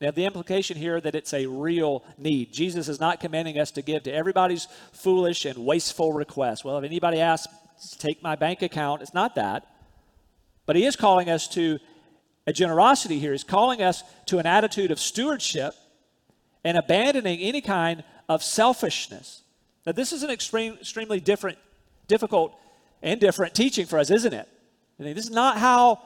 Now, 0.00 0.10
the 0.10 0.26
implication 0.26 0.76
here 0.76 1.00
that 1.00 1.14
it's 1.14 1.32
a 1.32 1.46
real 1.46 2.04
need. 2.18 2.52
Jesus 2.52 2.88
is 2.88 3.00
not 3.00 3.20
commanding 3.20 3.58
us 3.58 3.70
to 3.72 3.82
give 3.82 4.02
to 4.02 4.12
everybody's 4.12 4.68
foolish 4.92 5.44
and 5.44 5.64
wasteful 5.64 6.12
request. 6.12 6.64
Well, 6.64 6.78
if 6.78 6.84
anybody 6.84 7.20
asks, 7.20 7.52
take 7.98 8.22
my 8.22 8.36
bank 8.36 8.60
account, 8.62 9.02
it's 9.02 9.14
not 9.14 9.36
that. 9.36 9.66
But 10.66 10.76
he 10.76 10.84
is 10.84 10.96
calling 10.96 11.28
us 11.28 11.48
to 11.48 11.78
a 12.46 12.52
generosity 12.52 13.18
here. 13.18 13.32
He's 13.32 13.44
calling 13.44 13.82
us 13.82 14.02
to 14.26 14.38
an 14.38 14.46
attitude 14.46 14.90
of 14.90 14.98
stewardship 14.98 15.74
and 16.62 16.76
abandoning 16.76 17.40
any 17.40 17.60
kind 17.60 18.04
of 18.28 18.42
selfishness. 18.42 19.42
Now, 19.86 19.92
this 19.92 20.12
is 20.12 20.22
an 20.22 20.30
extreme, 20.30 20.78
extremely 20.80 21.20
different, 21.20 21.58
difficult 22.08 22.58
and 23.02 23.20
different 23.20 23.54
teaching 23.54 23.86
for 23.86 23.98
us, 23.98 24.10
isn't 24.10 24.32
it? 24.32 24.48
I 24.98 25.02
mean, 25.02 25.14
this 25.14 25.26
is 25.26 25.30
not 25.30 25.58
how 25.58 26.00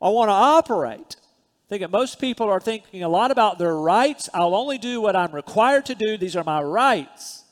I 0.00 0.10
want 0.10 0.28
to 0.28 0.34
operate. 0.34 1.16
I 1.18 1.68
think 1.68 1.80
that 1.80 1.90
most 1.90 2.20
people 2.20 2.48
are 2.48 2.60
thinking 2.60 3.02
a 3.02 3.08
lot 3.08 3.30
about 3.30 3.58
their 3.58 3.74
rights. 3.74 4.28
I'll 4.34 4.54
only 4.54 4.78
do 4.78 5.00
what 5.00 5.16
I'm 5.16 5.32
required 5.32 5.86
to 5.86 5.94
do. 5.94 6.16
These 6.16 6.36
are 6.36 6.44
my 6.44 6.62
rights. 6.62 7.44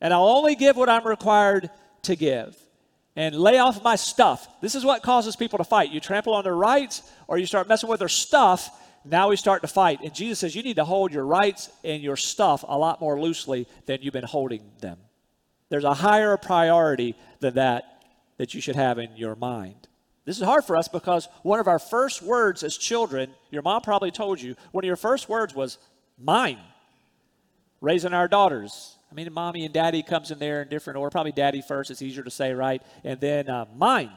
And 0.00 0.12
I'll 0.12 0.28
only 0.28 0.54
give 0.54 0.76
what 0.76 0.88
I'm 0.88 1.06
required 1.06 1.70
to 2.02 2.14
give 2.14 2.63
and 3.16 3.34
lay 3.34 3.58
off 3.58 3.82
my 3.82 3.96
stuff. 3.96 4.48
This 4.60 4.74
is 4.74 4.84
what 4.84 5.02
causes 5.02 5.36
people 5.36 5.58
to 5.58 5.64
fight. 5.64 5.90
You 5.90 6.00
trample 6.00 6.34
on 6.34 6.44
their 6.44 6.56
rights 6.56 7.02
or 7.28 7.38
you 7.38 7.46
start 7.46 7.68
messing 7.68 7.88
with 7.88 8.00
their 8.00 8.08
stuff. 8.08 8.70
Now 9.04 9.28
we 9.28 9.36
start 9.36 9.62
to 9.62 9.68
fight. 9.68 10.00
And 10.02 10.14
Jesus 10.14 10.40
says 10.40 10.56
you 10.56 10.62
need 10.62 10.76
to 10.76 10.84
hold 10.84 11.12
your 11.12 11.26
rights 11.26 11.70
and 11.84 12.02
your 12.02 12.16
stuff 12.16 12.64
a 12.66 12.76
lot 12.76 13.00
more 13.00 13.20
loosely 13.20 13.68
than 13.86 14.02
you've 14.02 14.12
been 14.12 14.24
holding 14.24 14.62
them. 14.80 14.98
There's 15.68 15.84
a 15.84 15.94
higher 15.94 16.36
priority 16.36 17.14
than 17.40 17.54
that 17.54 17.84
that 18.36 18.54
you 18.54 18.60
should 18.60 18.76
have 18.76 18.98
in 18.98 19.16
your 19.16 19.36
mind. 19.36 19.88
This 20.24 20.38
is 20.38 20.44
hard 20.44 20.64
for 20.64 20.76
us 20.76 20.88
because 20.88 21.28
one 21.42 21.60
of 21.60 21.68
our 21.68 21.78
first 21.78 22.22
words 22.22 22.62
as 22.62 22.76
children, 22.76 23.30
your 23.50 23.62
mom 23.62 23.82
probably 23.82 24.10
told 24.10 24.40
you, 24.40 24.56
one 24.72 24.82
of 24.82 24.86
your 24.86 24.96
first 24.96 25.28
words 25.28 25.54
was 25.54 25.78
mine. 26.18 26.58
Raising 27.80 28.14
our 28.14 28.28
daughters, 28.28 28.96
I 29.14 29.16
mean, 29.16 29.32
mommy 29.32 29.64
and 29.64 29.72
daddy 29.72 30.02
comes 30.02 30.32
in 30.32 30.40
there 30.40 30.62
in 30.62 30.68
different 30.68 30.98
order. 30.98 31.08
Probably 31.08 31.30
daddy 31.30 31.62
first. 31.62 31.88
It's 31.92 32.02
easier 32.02 32.24
to 32.24 32.32
say, 32.32 32.52
right? 32.52 32.82
And 33.04 33.20
then 33.20 33.48
uh, 33.48 33.66
mine. 33.76 34.10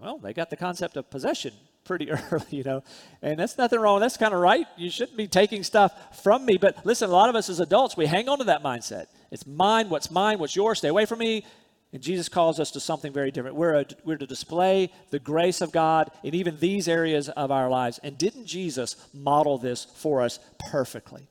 well, 0.00 0.16
they 0.16 0.32
got 0.32 0.48
the 0.48 0.56
concept 0.56 0.96
of 0.96 1.10
possession 1.10 1.52
pretty 1.84 2.10
early, 2.30 2.46
you 2.48 2.62
know. 2.62 2.82
And 3.20 3.38
that's 3.38 3.58
nothing 3.58 3.78
wrong. 3.78 4.00
That's 4.00 4.16
kind 4.16 4.32
of 4.32 4.40
right. 4.40 4.66
You 4.78 4.88
shouldn't 4.88 5.18
be 5.18 5.28
taking 5.28 5.62
stuff 5.62 6.22
from 6.22 6.46
me. 6.46 6.56
But 6.56 6.86
listen, 6.86 7.10
a 7.10 7.12
lot 7.12 7.28
of 7.28 7.36
us 7.36 7.50
as 7.50 7.60
adults, 7.60 7.94
we 7.94 8.06
hang 8.06 8.26
on 8.30 8.38
to 8.38 8.44
that 8.44 8.62
mindset. 8.62 9.08
It's 9.30 9.46
mine. 9.46 9.90
What's 9.90 10.10
mine? 10.10 10.38
What's 10.38 10.56
yours? 10.56 10.78
Stay 10.78 10.88
away 10.88 11.04
from 11.04 11.18
me. 11.18 11.44
And 11.92 12.02
Jesus 12.02 12.30
calls 12.30 12.58
us 12.58 12.70
to 12.70 12.80
something 12.80 13.12
very 13.12 13.30
different. 13.30 13.54
We're, 13.56 13.80
a, 13.80 13.86
we're 14.02 14.16
to 14.16 14.26
display 14.26 14.90
the 15.10 15.18
grace 15.18 15.60
of 15.60 15.72
God 15.72 16.10
in 16.22 16.34
even 16.34 16.56
these 16.58 16.88
areas 16.88 17.28
of 17.28 17.50
our 17.50 17.68
lives. 17.68 18.00
And 18.02 18.16
didn't 18.16 18.46
Jesus 18.46 18.96
model 19.12 19.58
this 19.58 19.84
for 19.84 20.22
us 20.22 20.38
perfectly? 20.70 21.28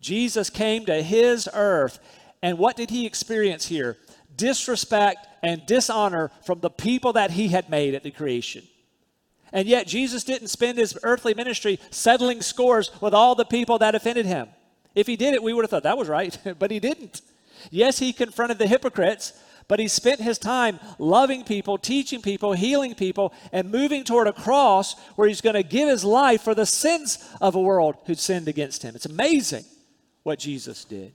Jesus 0.00 0.50
came 0.50 0.86
to 0.86 1.02
his 1.02 1.48
earth, 1.52 1.98
and 2.42 2.58
what 2.58 2.76
did 2.76 2.90
he 2.90 3.06
experience 3.06 3.66
here? 3.66 3.96
Disrespect 4.36 5.26
and 5.42 5.64
dishonor 5.66 6.30
from 6.44 6.60
the 6.60 6.70
people 6.70 7.12
that 7.14 7.32
he 7.32 7.48
had 7.48 7.68
made 7.68 7.94
at 7.94 8.02
the 8.02 8.10
creation. 8.10 8.62
And 9.52 9.66
yet, 9.66 9.86
Jesus 9.86 10.24
didn't 10.24 10.48
spend 10.48 10.78
his 10.78 10.96
earthly 11.02 11.34
ministry 11.34 11.80
settling 11.90 12.42
scores 12.42 12.90
with 13.00 13.14
all 13.14 13.34
the 13.34 13.44
people 13.44 13.78
that 13.78 13.94
offended 13.94 14.26
him. 14.26 14.48
If 14.94 15.06
he 15.06 15.16
did 15.16 15.34
it, 15.34 15.42
we 15.42 15.52
would 15.52 15.62
have 15.62 15.70
thought 15.70 15.84
that 15.84 15.98
was 15.98 16.08
right, 16.08 16.36
but 16.58 16.70
he 16.70 16.80
didn't. 16.80 17.22
Yes, 17.70 17.98
he 17.98 18.12
confronted 18.12 18.58
the 18.58 18.66
hypocrites, 18.66 19.32
but 19.66 19.80
he 19.80 19.88
spent 19.88 20.20
his 20.20 20.38
time 20.38 20.78
loving 20.98 21.44
people, 21.44 21.76
teaching 21.76 22.22
people, 22.22 22.52
healing 22.52 22.94
people, 22.94 23.32
and 23.52 23.70
moving 23.70 24.04
toward 24.04 24.28
a 24.28 24.32
cross 24.32 24.98
where 25.16 25.28
he's 25.28 25.40
going 25.40 25.54
to 25.54 25.62
give 25.62 25.88
his 25.88 26.04
life 26.04 26.42
for 26.42 26.54
the 26.54 26.66
sins 26.66 27.18
of 27.40 27.54
a 27.54 27.60
world 27.60 27.96
who'd 28.06 28.18
sinned 28.18 28.48
against 28.48 28.82
him. 28.82 28.94
It's 28.94 29.06
amazing 29.06 29.64
what 30.28 30.38
Jesus 30.38 30.84
did. 30.84 31.12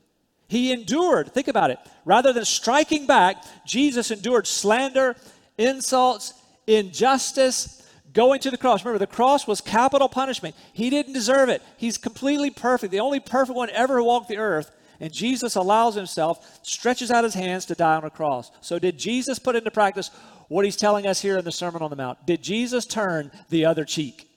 He 0.47 0.71
endured, 0.71 1.31
think 1.33 1.47
about 1.47 1.69
it. 1.69 1.77
Rather 2.03 2.33
than 2.33 2.45
striking 2.45 3.05
back, 3.05 3.37
Jesus 3.63 4.09
endured 4.09 4.47
slander, 4.47 5.15
insults, 5.55 6.33
injustice, 6.65 7.87
going 8.11 8.39
to 8.41 8.49
the 8.49 8.57
cross. 8.57 8.83
Remember, 8.83 8.97
the 8.97 9.05
cross 9.05 9.45
was 9.45 9.61
capital 9.61 10.09
punishment. 10.09 10.55
He 10.73 10.89
didn't 10.89 11.13
deserve 11.13 11.49
it. 11.49 11.61
He's 11.77 11.99
completely 11.99 12.49
perfect, 12.49 12.91
the 12.91 13.01
only 13.01 13.19
perfect 13.19 13.55
one 13.55 13.69
ever 13.69 13.97
who 13.97 14.05
walked 14.05 14.29
the 14.29 14.37
earth. 14.37 14.71
And 14.99 15.13
Jesus 15.13 15.55
allows 15.55 15.93
himself, 15.93 16.59
stretches 16.63 17.11
out 17.11 17.23
his 17.23 17.35
hands 17.35 17.65
to 17.65 17.75
die 17.75 17.95
on 17.95 18.03
a 18.03 18.09
cross. 18.09 18.49
So, 18.61 18.79
did 18.79 18.97
Jesus 18.97 19.37
put 19.37 19.55
into 19.55 19.69
practice 19.69 20.09
what 20.47 20.65
he's 20.65 20.75
telling 20.75 21.05
us 21.05 21.21
here 21.21 21.37
in 21.37 21.45
the 21.45 21.51
Sermon 21.51 21.83
on 21.83 21.91
the 21.91 21.95
Mount? 21.95 22.25
Did 22.25 22.41
Jesus 22.41 22.87
turn 22.87 23.31
the 23.49 23.65
other 23.65 23.85
cheek? 23.85 24.27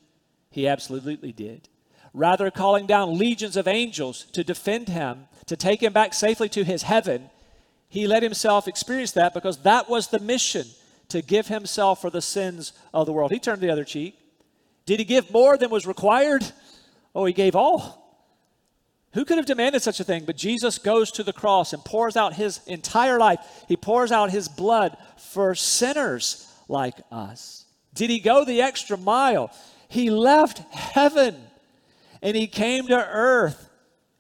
He 0.50 0.68
absolutely 0.68 1.32
did 1.32 1.68
rather 2.16 2.50
calling 2.50 2.86
down 2.86 3.18
legions 3.18 3.56
of 3.56 3.68
angels 3.68 4.24
to 4.32 4.42
defend 4.42 4.88
him, 4.88 5.28
to 5.44 5.56
take 5.56 5.82
him 5.82 5.92
back 5.92 6.14
safely 6.14 6.48
to 6.48 6.64
his 6.64 6.82
heaven, 6.82 7.28
he 7.88 8.06
let 8.06 8.22
himself 8.22 8.66
experience 8.66 9.12
that 9.12 9.34
because 9.34 9.58
that 9.58 9.88
was 9.88 10.08
the 10.08 10.18
mission 10.18 10.66
to 11.08 11.22
give 11.22 11.46
himself 11.46 12.00
for 12.00 12.10
the 12.10 12.22
sins 12.22 12.72
of 12.92 13.06
the 13.06 13.12
world. 13.12 13.30
He 13.30 13.38
turned 13.38 13.60
the 13.60 13.70
other 13.70 13.84
cheek. 13.84 14.18
Did 14.86 14.98
he 14.98 15.04
give 15.04 15.30
more 15.30 15.56
than 15.56 15.70
was 15.70 15.86
required? 15.86 16.44
Oh, 17.14 17.26
he 17.26 17.32
gave 17.32 17.54
all. 17.54 18.02
Who 19.12 19.24
could 19.24 19.36
have 19.36 19.46
demanded 19.46 19.82
such 19.82 20.00
a 20.00 20.04
thing? 20.04 20.24
But 20.24 20.36
Jesus 20.36 20.78
goes 20.78 21.10
to 21.12 21.22
the 21.22 21.32
cross 21.32 21.72
and 21.72 21.84
pours 21.84 22.16
out 22.16 22.34
his 22.34 22.60
entire 22.66 23.18
life. 23.18 23.40
He 23.68 23.76
pours 23.76 24.10
out 24.10 24.30
his 24.30 24.48
blood 24.48 24.96
for 25.16 25.54
sinners 25.54 26.52
like 26.68 26.96
us. 27.12 27.66
Did 27.94 28.10
he 28.10 28.20
go 28.20 28.44
the 28.44 28.62
extra 28.62 28.96
mile? 28.96 29.50
He 29.88 30.10
left 30.10 30.58
heaven 30.74 31.45
and 32.22 32.36
he 32.36 32.46
came 32.46 32.86
to 32.88 33.08
earth 33.08 33.70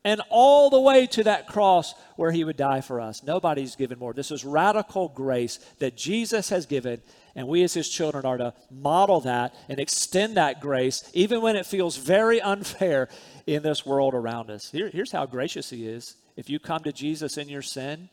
and 0.06 0.22
all 0.28 0.70
the 0.70 0.80
way 0.80 1.04
to 1.04 1.24
that 1.24 1.48
cross 1.48 1.92
where 2.14 2.30
he 2.30 2.44
would 2.44 2.56
die 2.56 2.80
for 2.80 3.00
us. 3.00 3.24
Nobody's 3.24 3.74
given 3.74 3.98
more. 3.98 4.12
This 4.12 4.30
is 4.30 4.44
radical 4.44 5.08
grace 5.08 5.58
that 5.80 5.96
Jesus 5.96 6.48
has 6.50 6.64
given, 6.64 7.02
and 7.34 7.48
we 7.48 7.64
as 7.64 7.74
his 7.74 7.88
children 7.88 8.24
are 8.24 8.36
to 8.38 8.54
model 8.70 9.18
that 9.22 9.52
and 9.68 9.80
extend 9.80 10.36
that 10.36 10.60
grace, 10.60 11.10
even 11.12 11.40
when 11.40 11.56
it 11.56 11.66
feels 11.66 11.96
very 11.96 12.40
unfair 12.40 13.08
in 13.48 13.64
this 13.64 13.84
world 13.84 14.14
around 14.14 14.48
us. 14.48 14.70
Here, 14.70 14.90
here's 14.90 15.10
how 15.10 15.26
gracious 15.26 15.70
he 15.70 15.88
is. 15.88 16.14
If 16.36 16.48
you 16.48 16.60
come 16.60 16.84
to 16.84 16.92
Jesus 16.92 17.36
in 17.36 17.48
your 17.48 17.62
sin, 17.62 18.08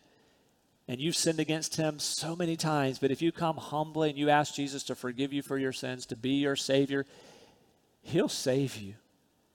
and 0.88 1.00
you've 1.00 1.16
sinned 1.16 1.40
against 1.40 1.76
him 1.76 2.00
so 2.00 2.36
many 2.36 2.58
times, 2.58 2.98
but 2.98 3.12
if 3.12 3.22
you 3.22 3.32
come 3.32 3.58
humbly 3.58 4.10
and 4.10 4.18
you 4.18 4.32
ask 4.32 4.56
Jesus 4.56 4.82
to 4.86 4.96
forgive 4.96 5.32
you 5.32 5.44
for 5.44 5.60
your 5.60 5.72
sins, 5.72 6.08
to 6.08 6.16
be 6.16 6.32
your 6.32 6.56
Savior, 6.56 7.06
he'll 8.02 8.28
save 8.28 8.78
you 8.78 8.96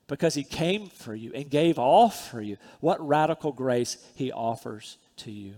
because 0.09 0.35
he 0.35 0.43
came 0.43 0.89
for 0.89 1.15
you 1.15 1.33
and 1.35 1.49
gave 1.49 1.79
all 1.79 2.09
for 2.09 2.41
you. 2.41 2.57
What 2.81 3.07
radical 3.07 3.53
grace 3.53 3.99
he 4.17 4.33
offers 4.33 4.97
to 5.19 5.31
you. 5.31 5.55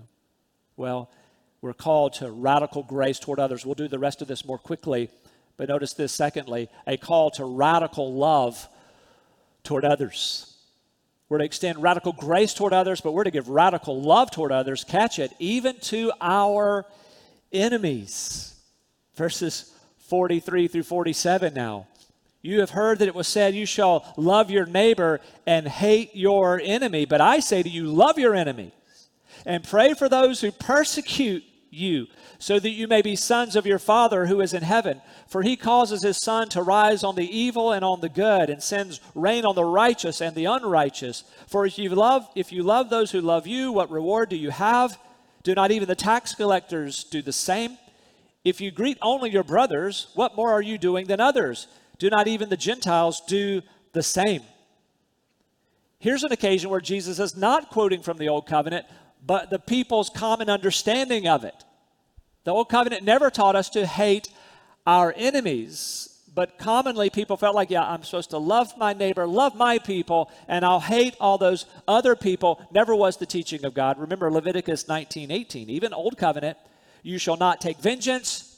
Well, 0.76 1.08
we're 1.62 1.72
called 1.72 2.14
to 2.14 2.30
radical 2.30 2.82
grace 2.82 3.18
toward 3.18 3.38
others. 3.38 3.64
We'll 3.64 3.74
do 3.74 3.88
the 3.88 3.98
rest 3.98 4.20
of 4.22 4.28
this 4.28 4.44
more 4.44 4.58
quickly, 4.58 5.08
but 5.56 5.68
notice 5.68 5.92
this 5.92 6.12
secondly 6.12 6.68
a 6.86 6.96
call 6.96 7.30
to 7.32 7.44
radical 7.44 8.12
love 8.12 8.68
toward 9.62 9.84
others. 9.84 10.56
We're 11.28 11.38
to 11.38 11.44
extend 11.44 11.80
radical 11.80 12.12
grace 12.12 12.54
toward 12.54 12.72
others, 12.72 13.00
but 13.00 13.12
we're 13.12 13.24
to 13.24 13.30
give 13.30 13.48
radical 13.48 14.02
love 14.02 14.32
toward 14.32 14.50
others. 14.50 14.82
Catch 14.82 15.20
it, 15.20 15.32
even 15.38 15.78
to 15.82 16.12
our 16.20 16.86
enemies. 17.52 18.54
Verses 19.14 19.72
43 20.08 20.66
through 20.66 20.82
47 20.82 21.54
now. 21.54 21.86
You 22.42 22.60
have 22.60 22.70
heard 22.70 22.98
that 22.98 23.08
it 23.08 23.14
was 23.14 23.28
said, 23.28 23.54
You 23.54 23.66
shall 23.66 24.12
love 24.16 24.50
your 24.50 24.66
neighbor 24.66 25.20
and 25.46 25.68
hate 25.68 26.14
your 26.14 26.60
enemy. 26.62 27.04
But 27.04 27.20
I 27.20 27.40
say 27.40 27.62
to 27.62 27.68
you, 27.68 27.86
love 27.86 28.18
your 28.18 28.34
enemies 28.34 28.72
and 29.44 29.64
pray 29.64 29.94
for 29.94 30.08
those 30.08 30.40
who 30.40 30.50
persecute 30.50 31.44
you, 31.70 32.06
so 32.38 32.58
that 32.58 32.70
you 32.70 32.88
may 32.88 33.00
be 33.00 33.14
sons 33.14 33.54
of 33.54 33.66
your 33.66 33.78
Father 33.78 34.26
who 34.26 34.40
is 34.40 34.54
in 34.54 34.62
heaven. 34.62 35.00
For 35.28 35.42
he 35.42 35.56
causes 35.56 36.02
his 36.02 36.20
sun 36.20 36.48
to 36.48 36.62
rise 36.62 37.04
on 37.04 37.14
the 37.14 37.36
evil 37.38 37.72
and 37.72 37.84
on 37.84 38.00
the 38.00 38.08
good, 38.08 38.50
and 38.50 38.62
sends 38.62 39.00
rain 39.14 39.44
on 39.44 39.54
the 39.54 39.64
righteous 39.64 40.20
and 40.20 40.34
the 40.34 40.46
unrighteous. 40.46 41.24
For 41.46 41.64
if 41.66 41.78
you 41.78 41.90
love, 41.90 42.28
if 42.34 42.50
you 42.50 42.62
love 42.62 42.90
those 42.90 43.12
who 43.12 43.20
love 43.20 43.46
you, 43.46 43.70
what 43.70 43.90
reward 43.90 44.30
do 44.30 44.36
you 44.36 44.50
have? 44.50 44.98
Do 45.42 45.54
not 45.54 45.70
even 45.70 45.86
the 45.86 45.94
tax 45.94 46.34
collectors 46.34 47.04
do 47.04 47.22
the 47.22 47.32
same? 47.32 47.78
If 48.44 48.60
you 48.60 48.70
greet 48.70 48.98
only 49.00 49.30
your 49.30 49.44
brothers, 49.44 50.08
what 50.14 50.36
more 50.36 50.50
are 50.50 50.62
you 50.62 50.76
doing 50.76 51.06
than 51.06 51.20
others? 51.20 51.68
Do 52.00 52.08
not 52.08 52.26
even 52.26 52.48
the 52.48 52.56
Gentiles 52.56 53.22
do 53.28 53.60
the 53.92 54.02
same? 54.02 54.42
Here's 55.98 56.24
an 56.24 56.32
occasion 56.32 56.70
where 56.70 56.80
Jesus 56.80 57.18
is 57.18 57.36
not 57.36 57.68
quoting 57.68 58.00
from 58.00 58.16
the 58.16 58.30
Old 58.30 58.46
Covenant, 58.46 58.86
but 59.24 59.50
the 59.50 59.58
people's 59.58 60.08
common 60.08 60.48
understanding 60.48 61.28
of 61.28 61.44
it. 61.44 61.62
The 62.44 62.52
Old 62.52 62.70
Covenant 62.70 63.04
never 63.04 63.28
taught 63.28 63.54
us 63.54 63.68
to 63.70 63.86
hate 63.86 64.30
our 64.86 65.12
enemies, 65.14 66.22
but 66.34 66.56
commonly 66.56 67.10
people 67.10 67.36
felt 67.36 67.54
like, 67.54 67.68
yeah, 67.68 67.82
I'm 67.82 68.02
supposed 68.02 68.30
to 68.30 68.38
love 68.38 68.78
my 68.78 68.94
neighbor, 68.94 69.26
love 69.26 69.54
my 69.54 69.78
people, 69.78 70.30
and 70.48 70.64
I'll 70.64 70.80
hate 70.80 71.16
all 71.20 71.36
those 71.36 71.66
other 71.86 72.16
people. 72.16 72.66
Never 72.72 72.96
was 72.96 73.18
the 73.18 73.26
teaching 73.26 73.66
of 73.66 73.74
God. 73.74 73.98
Remember 73.98 74.30
Leviticus 74.30 74.88
19 74.88 75.30
18. 75.30 75.68
Even 75.68 75.92
Old 75.92 76.16
Covenant, 76.16 76.56
you 77.02 77.18
shall 77.18 77.36
not 77.36 77.60
take 77.60 77.76
vengeance, 77.76 78.49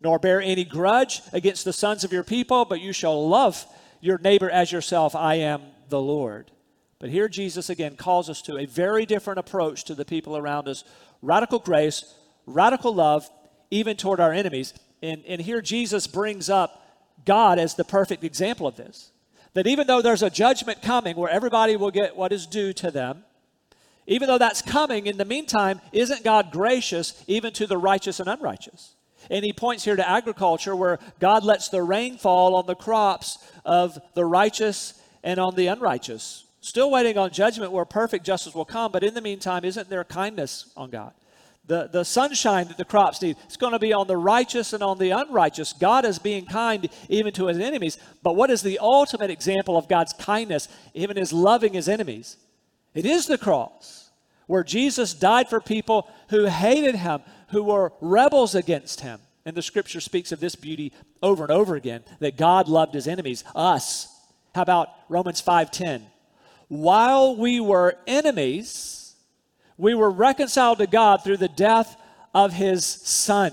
nor 0.00 0.18
bear 0.18 0.40
any 0.40 0.64
grudge 0.64 1.22
against 1.32 1.64
the 1.64 1.72
sons 1.72 2.04
of 2.04 2.12
your 2.12 2.24
people, 2.24 2.64
but 2.64 2.80
you 2.80 2.92
shall 2.92 3.28
love 3.28 3.66
your 4.00 4.18
neighbor 4.18 4.50
as 4.50 4.72
yourself. 4.72 5.14
I 5.14 5.36
am 5.36 5.62
the 5.88 6.00
Lord. 6.00 6.50
But 6.98 7.10
here 7.10 7.28
Jesus 7.28 7.70
again 7.70 7.96
calls 7.96 8.28
us 8.30 8.42
to 8.42 8.58
a 8.58 8.66
very 8.66 9.06
different 9.06 9.38
approach 9.38 9.84
to 9.84 9.94
the 9.94 10.04
people 10.04 10.36
around 10.36 10.68
us 10.68 10.84
radical 11.22 11.58
grace, 11.58 12.14
radical 12.46 12.94
love, 12.94 13.28
even 13.70 13.96
toward 13.96 14.20
our 14.20 14.32
enemies. 14.32 14.74
And, 15.02 15.22
and 15.26 15.40
here 15.40 15.60
Jesus 15.60 16.06
brings 16.06 16.48
up 16.48 16.86
God 17.24 17.58
as 17.58 17.74
the 17.74 17.84
perfect 17.84 18.24
example 18.24 18.66
of 18.66 18.76
this. 18.76 19.12
That 19.54 19.66
even 19.66 19.86
though 19.86 20.00
there's 20.00 20.22
a 20.22 20.30
judgment 20.30 20.82
coming 20.82 21.16
where 21.16 21.30
everybody 21.30 21.76
will 21.76 21.90
get 21.90 22.16
what 22.16 22.32
is 22.32 22.46
due 22.46 22.72
to 22.74 22.90
them, 22.90 23.24
even 24.06 24.28
though 24.28 24.38
that's 24.38 24.62
coming, 24.62 25.06
in 25.06 25.18
the 25.18 25.24
meantime, 25.24 25.80
isn't 25.92 26.24
God 26.24 26.50
gracious 26.50 27.22
even 27.26 27.52
to 27.54 27.66
the 27.66 27.78
righteous 27.78 28.20
and 28.20 28.28
unrighteous? 28.28 28.94
And 29.30 29.44
he 29.44 29.52
points 29.52 29.84
here 29.84 29.96
to 29.96 30.08
agriculture 30.08 30.74
where 30.74 30.98
God 31.20 31.44
lets 31.44 31.68
the 31.68 31.82
rain 31.82 32.18
fall 32.18 32.56
on 32.56 32.66
the 32.66 32.74
crops 32.74 33.38
of 33.64 33.98
the 34.14 34.24
righteous 34.24 35.00
and 35.22 35.38
on 35.38 35.54
the 35.54 35.68
unrighteous. 35.68 36.44
Still 36.60 36.90
waiting 36.90 37.16
on 37.16 37.30
judgment 37.30 37.72
where 37.72 37.84
perfect 37.84 38.26
justice 38.26 38.54
will 38.54 38.64
come, 38.64 38.92
but 38.92 39.04
in 39.04 39.14
the 39.14 39.20
meantime, 39.22 39.64
isn't 39.64 39.88
there 39.88 40.04
kindness 40.04 40.70
on 40.76 40.90
God? 40.90 41.12
The, 41.66 41.88
the 41.90 42.04
sunshine 42.04 42.66
that 42.66 42.76
the 42.76 42.84
crops 42.84 43.22
need, 43.22 43.36
it's 43.44 43.56
going 43.56 43.72
to 43.72 43.78
be 43.78 43.92
on 43.92 44.08
the 44.08 44.16
righteous 44.16 44.72
and 44.72 44.82
on 44.82 44.98
the 44.98 45.10
unrighteous. 45.10 45.72
God 45.72 46.04
is 46.04 46.18
being 46.18 46.44
kind 46.44 46.88
even 47.08 47.32
to 47.34 47.46
his 47.46 47.58
enemies. 47.58 47.96
But 48.24 48.34
what 48.34 48.50
is 48.50 48.62
the 48.62 48.80
ultimate 48.80 49.30
example 49.30 49.78
of 49.78 49.88
God's 49.88 50.12
kindness, 50.12 50.68
even 50.94 51.16
his 51.16 51.32
loving 51.32 51.74
his 51.74 51.88
enemies? 51.88 52.36
It 52.92 53.06
is 53.06 53.26
the 53.26 53.38
cross, 53.38 54.10
where 54.48 54.64
Jesus 54.64 55.14
died 55.14 55.48
for 55.48 55.60
people 55.60 56.10
who 56.30 56.46
hated 56.46 56.96
him, 56.96 57.22
who 57.50 57.64
were 57.64 57.92
rebels 58.00 58.54
against 58.54 59.00
him. 59.00 59.20
And 59.44 59.56
the 59.56 59.62
scripture 59.62 60.00
speaks 60.00 60.32
of 60.32 60.40
this 60.40 60.54
beauty 60.54 60.92
over 61.22 61.44
and 61.44 61.52
over 61.52 61.74
again 61.74 62.02
that 62.18 62.36
God 62.36 62.68
loved 62.68 62.94
his 62.94 63.08
enemies, 63.08 63.42
us. 63.54 64.06
How 64.54 64.62
about 64.62 64.88
Romans 65.08 65.40
5:10? 65.40 66.06
while 66.70 67.34
we 67.34 67.58
were 67.58 67.98
enemies, 68.06 69.16
we 69.76 69.92
were 69.92 70.08
reconciled 70.08 70.78
to 70.78 70.86
God 70.86 71.22
through 71.24 71.38
the 71.38 71.48
death 71.48 72.00
of 72.32 72.52
his 72.52 72.86
son. 72.86 73.52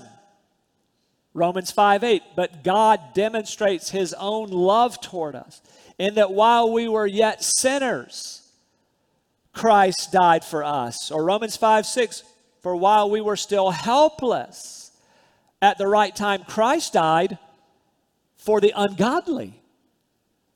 Romans 1.34 1.72
5:8, 1.72 2.22
But 2.36 2.62
God 2.62 3.00
demonstrates 3.14 3.90
his 3.90 4.14
own 4.14 4.50
love 4.50 5.00
toward 5.00 5.34
us 5.34 5.60
in 5.98 6.14
that 6.14 6.30
while 6.30 6.70
we 6.70 6.88
were 6.88 7.08
yet 7.08 7.42
sinners, 7.42 8.42
Christ 9.52 10.12
died 10.12 10.44
for 10.44 10.62
us. 10.62 11.10
Or 11.10 11.24
Romans 11.24 11.56
5 11.56 11.86
6. 11.86 12.22
For 12.60 12.74
while 12.74 13.10
we 13.10 13.20
were 13.20 13.36
still 13.36 13.70
helpless, 13.70 14.90
at 15.60 15.78
the 15.78 15.86
right 15.86 16.14
time, 16.14 16.44
Christ 16.44 16.92
died 16.92 17.38
for 18.36 18.60
the 18.60 18.72
ungodly. 18.76 19.60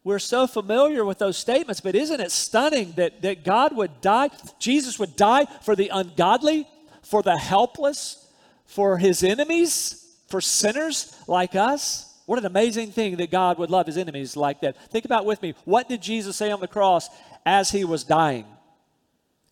We're 0.05 0.19
so 0.19 0.47
familiar 0.47 1.05
with 1.05 1.19
those 1.19 1.37
statements, 1.37 1.81
but 1.81 1.95
isn't 1.95 2.21
it 2.21 2.33
stunning 2.33 2.93
that, 2.93 3.23
that 3.23 3.45
God 3.45 3.77
would 3.77 4.01
die, 4.01 4.31
Jesus 4.59 4.99
would 4.99 5.15
die 5.15 5.47
for 5.62 5.77
the 5.77 5.91
ungodly, 5.93 6.67
for 7.03 7.23
the 7.23 7.37
helpless, 7.37 8.27
for 8.67 8.99
his 8.99 9.23
enemies, 9.23 10.17
for 10.27 10.41
sinners 10.41 11.15
like 11.29 11.55
us? 11.55 12.12
What 12.27 12.38
an 12.38 12.47
amazing 12.47 12.91
thing 12.93 13.17
that 13.17 13.31
God 13.31 13.59
would 13.59 13.71
love 13.71 13.87
his 13.87 13.99
enemies 13.99 14.37
like 14.37 14.61
that. 14.61 14.77
Think 14.91 15.05
about 15.05 15.25
with 15.25 15.43
me. 15.43 15.55
What 15.65 15.88
did 15.88 16.03
Jesus 16.03 16.37
say 16.37 16.51
on 16.51 16.61
the 16.61 16.69
cross 16.69 17.09
as 17.45 17.71
he 17.71 17.85
was 17.85 18.05
dying? 18.05 18.47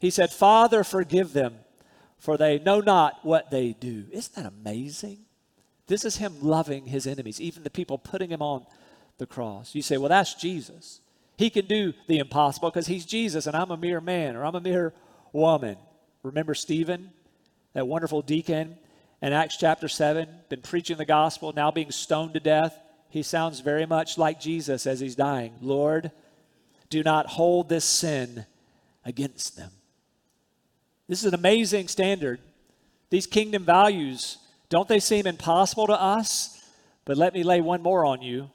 He 0.01 0.11
said, 0.11 0.33
Father, 0.33 0.83
forgive 0.83 1.33
them, 1.33 1.57
for 2.21 2.37
they 2.37 2.59
know 2.59 2.81
not 2.81 3.25
what 3.25 3.51
they 3.51 3.73
do. 3.73 4.05
Isn't 4.13 4.35
that 4.37 4.47
amazing? 4.47 5.19
This 5.87 6.05
is 6.05 6.19
him 6.19 6.37
loving 6.41 6.87
his 6.87 7.07
enemies, 7.07 7.41
even 7.41 7.65
the 7.65 7.71
people 7.71 7.99
putting 7.99 8.31
him 8.31 8.43
on 8.43 8.65
the 9.19 9.27
cross. 9.27 9.75
You 9.75 9.83
say, 9.83 9.97
well, 9.97 10.09
that's 10.09 10.35
Jesus. 10.35 11.01
He 11.37 11.51
can 11.51 11.67
do 11.67 11.95
the 12.07 12.19
impossible 12.19 12.71
because 12.71 12.87
he's 12.87 13.07
Jesus 13.07 13.47
and 13.47 13.57
I'm 13.57 13.71
a 13.71 13.77
mere 13.77 14.01
man 14.01 14.37
or 14.37 14.45
I'm 14.45 14.55
a 14.55 14.61
mere 14.61 14.93
woman. 15.33 15.77
Remember 16.23 16.55
Stephen, 16.55 17.11
that 17.73 17.89
wonderful 17.89 18.23
deacon 18.23 18.77
in 19.23 19.33
Acts 19.33 19.57
chapter 19.57 19.89
7, 19.89 20.29
been 20.49 20.61
preaching 20.61 20.99
the 20.99 21.05
gospel, 21.05 21.53
now 21.53 21.71
being 21.71 21.91
stoned 21.91 22.35
to 22.35 22.41
death. 22.41 22.79
He 23.09 23.23
sounds 23.23 23.61
very 23.61 23.87
much 23.87 24.19
like 24.19 24.39
Jesus 24.41 24.87
as 24.87 25.01
he's 25.01 25.17
dying. 25.17 25.55
Lord, 25.61 26.11
do 26.91 27.03
not 27.03 27.27
hold 27.27 27.69
this 27.69 27.85
sin 27.85 28.47
against 29.05 29.57
them. 29.57 29.71
This 31.11 31.25
is 31.25 31.27
an 31.27 31.35
amazing 31.35 31.89
standard. 31.89 32.39
These 33.11 33.27
kingdom 33.27 33.65
values, 33.65 34.39
don't 34.69 34.87
they 34.87 35.01
seem 35.01 35.27
impossible 35.27 35.89
to 35.89 36.01
us? 36.01 36.65
But 37.05 37.17
let 37.17 37.35
me 37.35 37.43
lay 37.43 37.61
one 37.61 37.83
more 37.83 38.05
on 38.05 38.23
you 38.23 38.49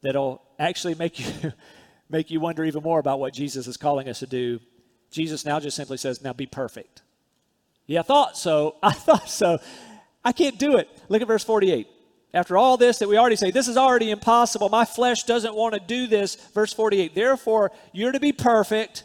that'll 0.00 0.40
actually 0.58 0.94
make 0.94 1.20
you 1.20 1.52
make 2.08 2.30
you 2.30 2.40
wonder 2.40 2.64
even 2.64 2.82
more 2.82 3.00
about 3.00 3.20
what 3.20 3.34
Jesus 3.34 3.66
is 3.66 3.76
calling 3.76 4.08
us 4.08 4.20
to 4.20 4.26
do. 4.26 4.60
Jesus 5.10 5.44
now 5.44 5.60
just 5.60 5.76
simply 5.76 5.98
says, 5.98 6.22
"Now 6.22 6.32
be 6.32 6.46
perfect." 6.46 7.02
Yeah, 7.86 8.00
I 8.00 8.04
thought 8.04 8.38
so. 8.38 8.76
I 8.82 8.92
thought 8.92 9.28
so. 9.28 9.58
I 10.24 10.32
can't 10.32 10.58
do 10.58 10.78
it. 10.78 10.88
Look 11.10 11.20
at 11.20 11.28
verse 11.28 11.44
48. 11.44 11.86
After 12.32 12.56
all 12.56 12.78
this 12.78 12.98
that 13.00 13.10
we 13.10 13.18
already 13.18 13.36
say, 13.36 13.50
this 13.50 13.68
is 13.68 13.76
already 13.76 14.10
impossible. 14.10 14.70
My 14.70 14.86
flesh 14.86 15.24
doesn't 15.24 15.54
want 15.54 15.74
to 15.74 15.80
do 15.80 16.06
this. 16.06 16.36
Verse 16.54 16.72
48. 16.72 17.14
Therefore, 17.14 17.72
you're 17.92 18.12
to 18.12 18.20
be 18.20 18.32
perfect 18.32 19.04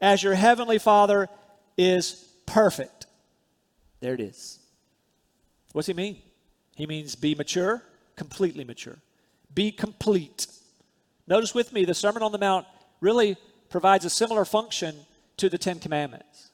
as 0.00 0.22
your 0.24 0.34
heavenly 0.34 0.78
Father 0.78 1.28
is 1.80 2.28
perfect. 2.46 3.06
There 4.00 4.14
it 4.14 4.20
is. 4.20 4.58
What's 5.72 5.88
he 5.88 5.94
mean? 5.94 6.18
He 6.76 6.86
means 6.86 7.14
be 7.14 7.34
mature, 7.34 7.82
completely 8.16 8.64
mature 8.64 8.98
be 9.54 9.72
complete. 9.72 10.46
Notice 11.26 11.54
with 11.54 11.72
me, 11.72 11.84
the 11.84 11.94
Sermon 11.94 12.22
on 12.22 12.32
the 12.32 12.38
Mount 12.38 12.66
really 13.00 13.36
provides 13.68 14.04
a 14.04 14.10
similar 14.10 14.44
function 14.44 14.94
to 15.36 15.48
the 15.48 15.58
Ten 15.58 15.78
Commandments. 15.78 16.50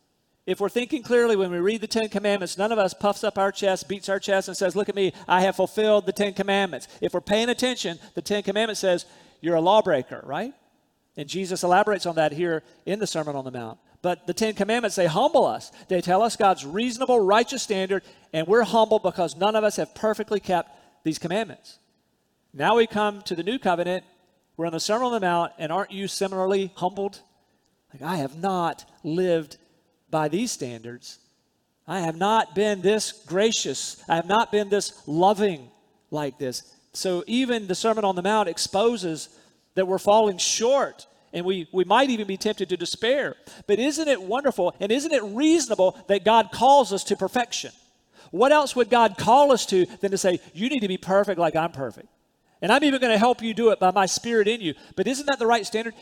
If 0.47 0.61
we're 0.61 0.69
thinking 0.69 1.03
clearly 1.03 1.35
when 1.35 1.51
we 1.51 1.59
read 1.59 1.81
the 1.81 1.89
Ten 1.89 2.09
Commandments, 2.09 2.57
none 2.57 2.71
of 2.71 2.79
us 2.79 2.95
puffs 2.95 3.25
up 3.25 3.37
our 3.37 3.51
chest, 3.51 3.89
beats 3.89 4.09
our 4.09 4.21
chest, 4.21 4.49
and 4.49 4.57
says, 4.57 4.77
Look 4.77 4.89
at 4.89 4.95
me, 4.95 5.13
I 5.27 5.41
have 5.41 5.57
fulfilled 5.57 6.07
the 6.07 6.13
Ten 6.13 6.35
Commandments. 6.35 6.87
If 7.01 7.15
we're 7.15 7.21
paying 7.21 7.49
attention, 7.49 7.99
the 8.15 8.23
Ten 8.23 8.43
Commandments 8.43 8.81
says, 8.81 9.07
You're 9.41 9.57
a 9.57 9.61
lawbreaker, 9.61 10.23
right? 10.25 10.55
And 11.17 11.29
Jesus 11.29 11.65
elaborates 11.65 12.07
on 12.07 12.17
that 12.17 12.33
here 12.33 12.63
in 12.85 12.99
the 12.99 13.07
Sermon 13.07 13.35
on 13.35 13.45
the 13.45 13.51
Mount. 13.51 13.79
But 14.03 14.27
the 14.27 14.35
Ten 14.35 14.55
Commandments, 14.55 14.97
they 14.97 15.07
humble 15.07 15.47
us. 15.47 15.73
They 15.89 16.01
tell 16.01 16.23
us 16.23 16.37
God's 16.37 16.65
reasonable, 16.65 17.21
righteous 17.21 17.63
standard, 17.63 18.03
and 18.33 18.47
we're 18.47 18.65
humble 18.65 18.99
because 18.99 19.37
none 19.37 19.57
of 19.57 19.65
us 19.65 19.77
have 19.77 19.95
perfectly 19.95 20.41
kept 20.41 20.71
these 21.05 21.19
commandments. 21.19 21.79
Now 22.53 22.77
we 22.77 22.87
come 22.87 23.23
to 23.23 23.35
the 23.35 23.43
new 23.43 23.59
covenant. 23.59 24.05
We're 24.57 24.67
on 24.67 24.73
the 24.73 24.81
Sermon 24.81 25.07
on 25.07 25.13
the 25.13 25.21
Mount, 25.21 25.53
and 25.59 25.71
aren't 25.71 25.93
you 25.93 26.09
similarly 26.09 26.73
humbled? 26.77 27.21
Like, 27.93 28.03
I 28.03 28.17
have 28.17 28.37
not 28.37 28.85
lived 29.03 29.57
by 30.11 30.29
these 30.29 30.53
standards. 30.53 31.19
I 31.87 32.01
have 32.01 32.17
not 32.17 32.55
been 32.55 32.83
this 32.83 33.13
gracious. 33.13 34.03
I 34.09 34.17
have 34.17 34.27
not 34.27 34.51
been 34.51 34.69
this 34.69 35.03
loving 35.07 35.71
like 36.11 36.39
this. 36.39 36.75
So 36.93 37.23
even 37.27 37.67
the 37.67 37.75
Sermon 37.75 38.05
on 38.05 38.17
the 38.17 38.23
Mount 38.23 38.49
exposes 38.49 39.29
that 39.75 39.87
we're 39.87 39.99
falling 39.99 40.39
short 40.39 41.07
and 41.37 41.45
we, 41.45 41.69
we 41.71 41.85
might 41.85 42.09
even 42.09 42.27
be 42.27 42.39
tempted 42.39 42.71
to 42.71 42.79
despair. 42.79 43.37
But 43.67 43.79
isn't 43.79 44.09
it 44.09 44.23
wonderful 44.23 44.75
and 44.81 44.91
isn't 44.91 45.13
it 45.13 45.23
reasonable 45.23 46.03
that 46.09 46.25
God 46.25 46.51
calls 46.51 46.95
us 46.95 47.05
to 47.05 47.17
perfection? 47.17 47.73
What 48.31 48.53
else 48.53 48.75
would 48.75 48.89
God 48.89 49.19
call 49.19 49.53
us 49.53 49.67
to 49.67 49.85
than 50.01 50.13
to 50.13 50.19
say, 50.19 50.41
You 50.55 50.71
need 50.71 50.81
to 50.81 50.89
be 50.89 50.97
perfect 50.97 51.39
like 51.39 51.55
I'm 51.55 51.73
perfect? 51.73 52.09
And 52.63 52.73
I'm 52.73 52.83
even 52.85 53.03
going 53.03 53.13
to 53.13 53.19
help 53.19 53.43
you 53.43 53.53
do 53.53 53.69
it 53.69 53.79
by 53.79 53.91
my 53.91 54.07
spirit 54.07 54.49
in 54.49 54.63
you. 54.63 54.73
But 54.97 55.07
isn't 55.07 55.27
that 55.27 55.39
the 55.39 55.47
right 55.47 55.67
standard? 55.67 55.93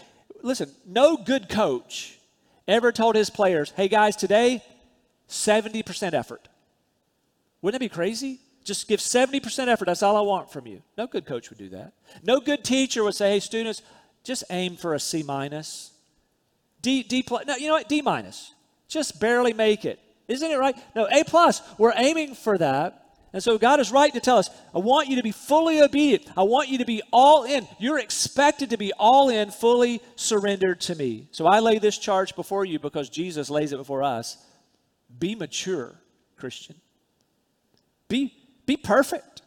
Listen, 0.41 0.71
no 0.87 1.17
good 1.17 1.49
coach 1.49 2.17
ever 2.69 2.93
told 2.93 3.17
his 3.17 3.29
players, 3.29 3.73
Hey 3.73 3.89
guys, 3.89 4.15
today, 4.15 4.63
70% 5.29 6.15
effort. 6.15 6.49
Wouldn't 7.61 7.81
that 7.81 7.85
be 7.85 7.93
crazy? 7.93 8.39
Just 8.63 8.87
give 8.87 9.01
70% 9.01 9.67
effort. 9.67 9.87
That's 9.87 10.05
all 10.05 10.17
I 10.17 10.21
want 10.21 10.53
from 10.53 10.69
you. 10.69 10.81
No 10.97 11.09
good 11.09 11.27
coach 11.27 11.51
would 11.51 11.59
do 11.59 11.71
that. 11.71 11.93
No 12.23 12.39
good 12.39 12.63
teacher 12.63 13.03
would 13.03 13.17
say, 13.17 13.33
hey, 13.33 13.41
students, 13.41 13.83
just 14.25 14.43
aim 14.51 14.77
for 14.77 14.95
a 14.95 15.01
C 15.01 15.23
minus. 15.23 15.93
D, 16.81 17.03
D 17.03 17.23
plus. 17.23 17.47
No, 17.47 17.57
you 17.57 17.69
know 17.69 17.75
what? 17.75 17.89
D 17.89 18.03
minus. 18.03 18.53
Just 18.89 19.21
barely 19.21 19.53
make 19.53 19.85
it. 19.85 20.01
Isn't 20.27 20.51
it 20.51 20.59
right? 20.59 20.75
No, 20.97 21.07
A 21.07 21.23
plus. 21.25 21.61
We're 21.79 21.93
aiming 21.95 22.35
for 22.35 22.57
that. 22.59 23.03
And 23.35 23.43
so 23.43 23.59
God 23.59 23.81
is 23.81 23.91
right 23.91 24.13
to 24.15 24.21
tell 24.21 24.39
us, 24.39 24.49
I 24.73 24.79
want 24.79 25.09
you 25.09 25.17
to 25.17 25.23
be 25.23 25.33
fully 25.33 25.83
obedient. 25.83 26.29
I 26.37 26.45
want 26.45 26.69
you 26.69 26.79
to 26.79 26.85
be 26.85 27.03
all 27.13 27.43
in. 27.43 27.67
You're 27.81 27.99
expected 27.99 28.71
to 28.71 28.77
be 28.77 28.93
all 28.97 29.29
in, 29.29 29.51
fully 29.51 30.01
surrendered 30.15 30.81
to 30.83 30.95
me. 30.95 31.27
So 31.33 31.47
I 31.47 31.59
lay 31.59 31.79
this 31.79 31.99
charge 31.99 32.37
before 32.37 32.65
you 32.65 32.79
because 32.79 33.09
Jesus 33.09 33.51
lays 33.51 33.73
it 33.73 33.77
before 33.77 34.05
us. 34.05 34.39
Be 35.19 35.35
mature, 35.35 35.95
Christian. 36.37 36.77
Be 38.09 38.33
be 38.67 38.77
perfect. 38.77 39.43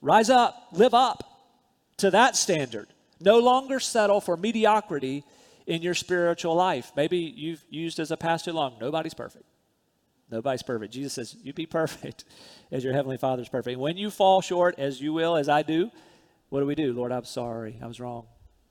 Rise 0.00 0.30
up, 0.30 0.68
live 0.72 0.94
up 0.94 1.33
to 2.04 2.10
that 2.10 2.36
standard. 2.36 2.88
No 3.18 3.38
longer 3.38 3.80
settle 3.80 4.20
for 4.20 4.36
mediocrity 4.36 5.24
in 5.66 5.80
your 5.80 5.94
spiritual 5.94 6.54
life. 6.54 6.92
Maybe 6.94 7.16
you've 7.16 7.64
used 7.70 7.98
as 7.98 8.10
a 8.10 8.16
pastor 8.18 8.52
long, 8.52 8.76
nobody's 8.78 9.14
perfect. 9.14 9.46
Nobody's 10.30 10.62
perfect. 10.62 10.92
Jesus 10.92 11.14
says, 11.14 11.34
You 11.42 11.54
be 11.54 11.64
perfect 11.64 12.26
as 12.70 12.84
your 12.84 12.92
heavenly 12.92 13.16
Father's 13.16 13.48
perfect. 13.48 13.78
When 13.78 13.96
you 13.96 14.10
fall 14.10 14.42
short, 14.42 14.78
as 14.78 15.00
you 15.00 15.14
will, 15.14 15.34
as 15.34 15.48
I 15.48 15.62
do, 15.62 15.90
what 16.50 16.60
do 16.60 16.66
we 16.66 16.74
do? 16.74 16.92
Lord, 16.92 17.10
I'm 17.10 17.24
sorry. 17.24 17.78
I 17.82 17.86
was 17.86 18.00
wrong. 18.00 18.26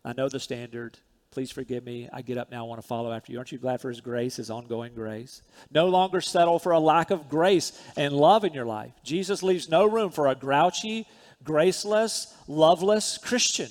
I 0.06 0.14
know 0.14 0.30
the 0.30 0.40
standard. 0.40 1.00
Please 1.32 1.50
forgive 1.50 1.84
me. 1.84 2.10
I 2.14 2.22
get 2.22 2.38
up 2.38 2.52
now. 2.52 2.66
I 2.66 2.68
want 2.68 2.82
to 2.82 2.88
follow 2.88 3.12
after 3.12 3.32
you. 3.32 3.40
Aren't 3.40 3.52
you 3.52 3.58
glad 3.58 3.82
for 3.82 3.90
His 3.90 4.02
grace, 4.02 4.36
His 4.36 4.52
ongoing 4.52 4.94
grace? 4.94 5.42
No 5.72 5.88
longer 5.88 6.22
settle 6.22 6.60
for 6.60 6.74
a 6.74 6.80
lack 6.80 7.10
of 7.10 7.30
grace 7.30 7.72
and 7.98 8.14
love 8.14 8.44
in 8.44 8.54
your 8.54 8.66
life. 8.68 8.94
Jesus 9.04 9.42
leaves 9.42 9.70
no 9.70 9.88
room 9.88 10.12
for 10.12 10.28
a 10.28 10.36
grouchy, 10.36 11.08
graceless, 11.44 12.36
loveless 12.48 13.18
Christian. 13.18 13.70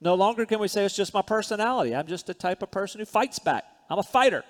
No 0.00 0.14
longer 0.14 0.46
can 0.46 0.58
we 0.58 0.68
say 0.68 0.84
it's 0.84 0.96
just 0.96 1.14
my 1.14 1.22
personality. 1.22 1.94
I'm 1.94 2.06
just 2.06 2.26
the 2.26 2.34
type 2.34 2.62
of 2.62 2.70
person 2.70 2.98
who 2.98 3.04
fights 3.04 3.38
back. 3.38 3.64
I'm 3.88 3.98
a 3.98 4.02
fighter. 4.02 4.44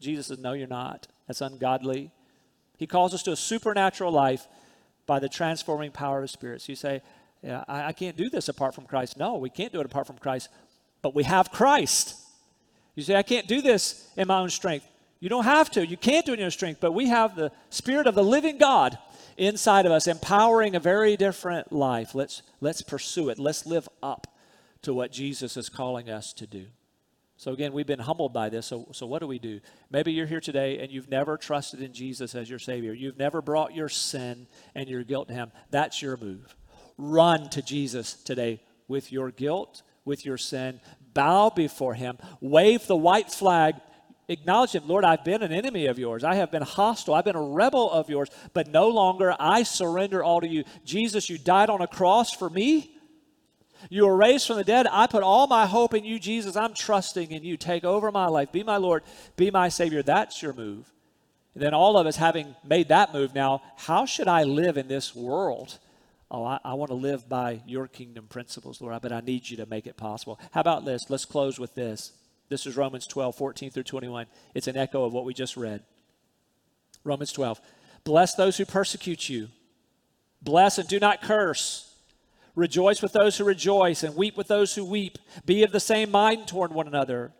Jesus 0.00 0.26
says, 0.28 0.38
No, 0.38 0.52
you're 0.52 0.66
not. 0.66 1.06
That's 1.26 1.40
ungodly. 1.40 2.10
He 2.76 2.86
calls 2.86 3.14
us 3.14 3.22
to 3.24 3.32
a 3.32 3.36
supernatural 3.36 4.10
life 4.10 4.46
by 5.06 5.18
the 5.18 5.28
transforming 5.28 5.90
power 5.90 6.18
of 6.18 6.22
His 6.22 6.30
Spirit. 6.30 6.62
So 6.62 6.72
you 6.72 6.76
say, 6.76 7.02
yeah, 7.42 7.64
I, 7.68 7.88
I 7.88 7.92
can't 7.92 8.16
do 8.16 8.30
this 8.30 8.48
apart 8.48 8.74
from 8.74 8.86
Christ. 8.86 9.16
No, 9.16 9.36
we 9.36 9.50
can't 9.50 9.72
do 9.72 9.80
it 9.80 9.86
apart 9.86 10.06
from 10.06 10.18
Christ 10.18 10.48
but 11.02 11.14
we 11.14 11.24
have 11.24 11.50
Christ. 11.50 12.16
You 12.94 13.02
say, 13.02 13.16
I 13.16 13.22
can't 13.22 13.46
do 13.46 13.62
this 13.62 14.08
in 14.16 14.28
my 14.28 14.38
own 14.38 14.50
strength. 14.50 14.86
You 15.20 15.28
don't 15.28 15.44
have 15.44 15.70
to. 15.72 15.86
You 15.86 15.96
can't 15.96 16.24
do 16.24 16.32
it 16.32 16.36
in 16.36 16.40
your 16.40 16.50
strength, 16.50 16.80
but 16.80 16.92
we 16.92 17.08
have 17.08 17.36
the 17.36 17.52
Spirit 17.70 18.06
of 18.06 18.14
the 18.14 18.24
living 18.24 18.58
God 18.58 18.98
inside 19.40 19.86
of 19.86 19.92
us, 19.92 20.06
empowering 20.06 20.76
a 20.76 20.80
very 20.80 21.16
different 21.16 21.72
life. 21.72 22.14
Let's, 22.14 22.42
let's 22.60 22.82
pursue 22.82 23.28
it. 23.30 23.38
Let's 23.38 23.66
live 23.66 23.88
up 24.02 24.26
to 24.82 24.94
what 24.94 25.10
Jesus 25.10 25.56
is 25.56 25.68
calling 25.68 26.08
us 26.08 26.32
to 26.34 26.46
do. 26.46 26.66
So, 27.36 27.52
again, 27.52 27.72
we've 27.72 27.86
been 27.86 28.00
humbled 28.00 28.34
by 28.34 28.50
this. 28.50 28.66
So, 28.66 28.88
so, 28.92 29.06
what 29.06 29.20
do 29.20 29.26
we 29.26 29.38
do? 29.38 29.60
Maybe 29.90 30.12
you're 30.12 30.26
here 30.26 30.40
today 30.40 30.78
and 30.78 30.92
you've 30.92 31.08
never 31.08 31.38
trusted 31.38 31.80
in 31.80 31.94
Jesus 31.94 32.34
as 32.34 32.50
your 32.50 32.58
Savior. 32.58 32.92
You've 32.92 33.16
never 33.16 33.40
brought 33.40 33.74
your 33.74 33.88
sin 33.88 34.46
and 34.74 34.88
your 34.88 35.02
guilt 35.02 35.28
to 35.28 35.34
Him. 35.34 35.50
That's 35.70 36.02
your 36.02 36.18
move. 36.18 36.54
Run 36.98 37.48
to 37.50 37.62
Jesus 37.62 38.12
today 38.12 38.62
with 38.88 39.10
your 39.10 39.30
guilt 39.30 39.82
with 40.04 40.24
your 40.24 40.38
sin, 40.38 40.80
bow 41.14 41.50
before 41.50 41.94
Him, 41.94 42.18
wave 42.40 42.86
the 42.86 42.96
white 42.96 43.30
flag, 43.30 43.76
acknowledge 44.30 44.72
Him, 44.72 44.86
Lord, 44.86 45.04
I've 45.04 45.24
been 45.24 45.42
an 45.42 45.52
enemy 45.52 45.86
of 45.86 45.98
yours. 45.98 46.24
I 46.24 46.36
have 46.36 46.50
been 46.50 46.62
hostile. 46.62 47.14
I've 47.14 47.24
been 47.24 47.36
a 47.36 47.42
rebel 47.42 47.90
of 47.90 48.08
yours, 48.08 48.28
but 48.54 48.68
no 48.68 48.88
longer 48.88 49.34
I 49.38 49.62
surrender 49.64 50.24
all 50.24 50.40
to 50.40 50.48
you. 50.48 50.64
Jesus, 50.84 51.28
you 51.28 51.36
died 51.36 51.70
on 51.70 51.82
a 51.82 51.86
cross 51.86 52.32
for 52.32 52.48
me. 52.48 52.96
You 53.88 54.06
were 54.06 54.16
raised 54.16 54.46
from 54.46 54.56
the 54.56 54.64
dead. 54.64 54.86
I 54.90 55.06
put 55.06 55.22
all 55.22 55.46
my 55.46 55.66
hope 55.66 55.94
in 55.94 56.04
you, 56.04 56.18
Jesus. 56.18 56.56
I'm 56.56 56.74
trusting 56.74 57.30
in 57.30 57.44
you. 57.44 57.56
Take 57.56 57.84
over 57.84 58.12
my 58.12 58.26
life. 58.26 58.52
Be 58.52 58.62
my 58.62 58.76
Lord. 58.76 59.02
Be 59.36 59.50
my 59.50 59.68
Savior. 59.68 60.02
That's 60.02 60.42
your 60.42 60.52
move. 60.52 60.92
And 61.54 61.62
then, 61.62 61.74
all 61.74 61.96
of 61.96 62.06
us 62.06 62.16
having 62.16 62.54
made 62.64 62.88
that 62.88 63.12
move 63.12 63.34
now, 63.34 63.62
how 63.76 64.06
should 64.06 64.28
I 64.28 64.44
live 64.44 64.76
in 64.76 64.86
this 64.86 65.16
world? 65.16 65.78
Oh, 66.30 66.44
I, 66.44 66.60
I 66.64 66.74
want 66.74 66.90
to 66.90 66.94
live 66.94 67.28
by 67.28 67.60
your 67.66 67.88
kingdom 67.88 68.26
principles, 68.28 68.80
Lord, 68.80 69.02
but 69.02 69.12
I 69.12 69.20
need 69.20 69.50
you 69.50 69.56
to 69.56 69.66
make 69.66 69.86
it 69.88 69.96
possible. 69.96 70.38
How 70.52 70.60
about 70.60 70.84
this? 70.84 71.06
Let's 71.08 71.24
close 71.24 71.58
with 71.58 71.74
this. 71.74 72.12
This 72.50 72.66
is 72.66 72.76
Romans 72.76 73.06
12, 73.06 73.36
14 73.36 73.70
through 73.70 73.84
21. 73.84 74.26
It's 74.54 74.66
an 74.66 74.76
echo 74.76 75.04
of 75.04 75.12
what 75.12 75.24
we 75.24 75.32
just 75.32 75.56
read. 75.56 75.84
Romans 77.04 77.32
12. 77.32 77.60
Bless 78.02 78.34
those 78.34 78.56
who 78.56 78.64
persecute 78.66 79.28
you. 79.28 79.48
Bless 80.42 80.76
and 80.76 80.88
do 80.88 80.98
not 80.98 81.22
curse. 81.22 81.94
Rejoice 82.56 83.02
with 83.02 83.12
those 83.12 83.38
who 83.38 83.44
rejoice 83.44 84.02
and 84.02 84.16
weep 84.16 84.36
with 84.36 84.48
those 84.48 84.74
who 84.74 84.84
weep. 84.84 85.16
Be 85.46 85.62
of 85.62 85.70
the 85.70 85.78
same 85.78 86.10
mind 86.10 86.48
toward 86.48 86.72
one 86.72 86.88
another. 86.88 87.32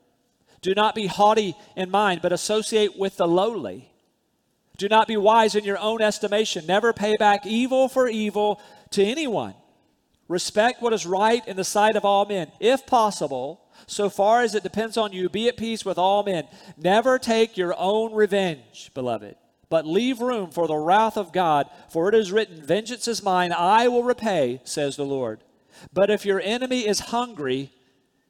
Do 0.63 0.75
not 0.75 0.95
be 0.95 1.09
haughty 1.09 1.57
in 1.75 1.91
mind, 1.91 2.23
but 2.23 2.33
associate 2.33 2.97
with 2.97 3.17
the 3.17 3.27
lowly. 3.27 3.91
Do 4.77 4.89
not 4.89 5.09
be 5.09 5.17
wise 5.17 5.57
in 5.57 5.65
your 5.65 5.79
own 5.79 6.01
estimation. 6.01 6.67
Never 6.67 6.93
pay 6.93 7.17
back 7.17 7.45
evil 7.45 7.89
for 7.89 8.07
evil 8.09 8.61
to 8.91 9.03
anyone. 9.03 9.55
Respect 10.29 10.81
what 10.81 10.93
is 10.93 11.05
right 11.05 11.47
in 11.49 11.57
the 11.57 11.65
sight 11.65 11.97
of 11.97 12.05
all 12.05 12.25
men. 12.25 12.53
If 12.61 12.87
possible, 12.87 13.61
so 13.87 14.09
far 14.09 14.43
as 14.43 14.55
it 14.55 14.63
depends 14.63 14.97
on 14.97 15.13
you, 15.13 15.29
be 15.29 15.49
at 15.49 15.57
peace 15.57 15.85
with 15.85 15.99
all 15.99 16.23
men. 16.23 16.47
Never 16.77 17.19
take 17.19 17.57
your 17.57 17.75
own 17.77 18.13
revenge, 18.13 18.91
beloved, 18.95 19.37
but 19.69 19.87
leave 19.87 20.21
room 20.21 20.51
for 20.51 20.67
the 20.67 20.77
wrath 20.77 21.17
of 21.17 21.33
God, 21.33 21.69
for 21.89 22.09
it 22.09 22.15
is 22.15 22.33
written, 22.33 22.63
Vengeance 22.63 23.09
is 23.09 23.23
mine, 23.23 23.53
I 23.53 23.89
will 23.89 24.05
repay, 24.05 24.61
says 24.65 24.97
the 24.97 25.05
Lord. 25.05 25.41
But 25.93 26.11
if 26.11 26.25
your 26.25 26.41
enemy 26.41 26.87
is 26.87 27.01
hungry, 27.01 27.73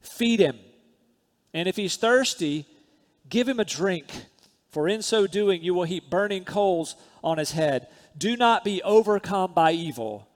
feed 0.01 0.39
him. 0.39 0.59
And 1.53 1.67
if 1.67 1.75
he's 1.75 1.97
thirsty, 1.97 2.65
give 3.29 3.47
him 3.47 3.59
a 3.59 3.65
drink 3.65 4.07
for 4.71 4.87
in 4.87 5.01
so 5.01 5.27
doing 5.27 5.61
you 5.61 5.73
will 5.73 5.83
heap 5.83 6.09
burning 6.09 6.45
coals 6.45 6.95
on 7.23 7.37
his 7.37 7.51
head. 7.51 7.87
Do 8.17 8.37
not 8.37 8.63
be 8.63 8.81
overcome 8.83 9.53
by 9.53 9.73
evil, 9.73 10.29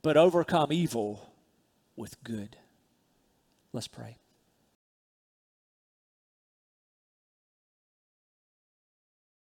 but 0.00 0.16
overcome 0.16 0.72
evil 0.72 1.30
with 1.94 2.22
good. 2.24 2.56
Let's 3.72 3.88
pray. 3.88 4.16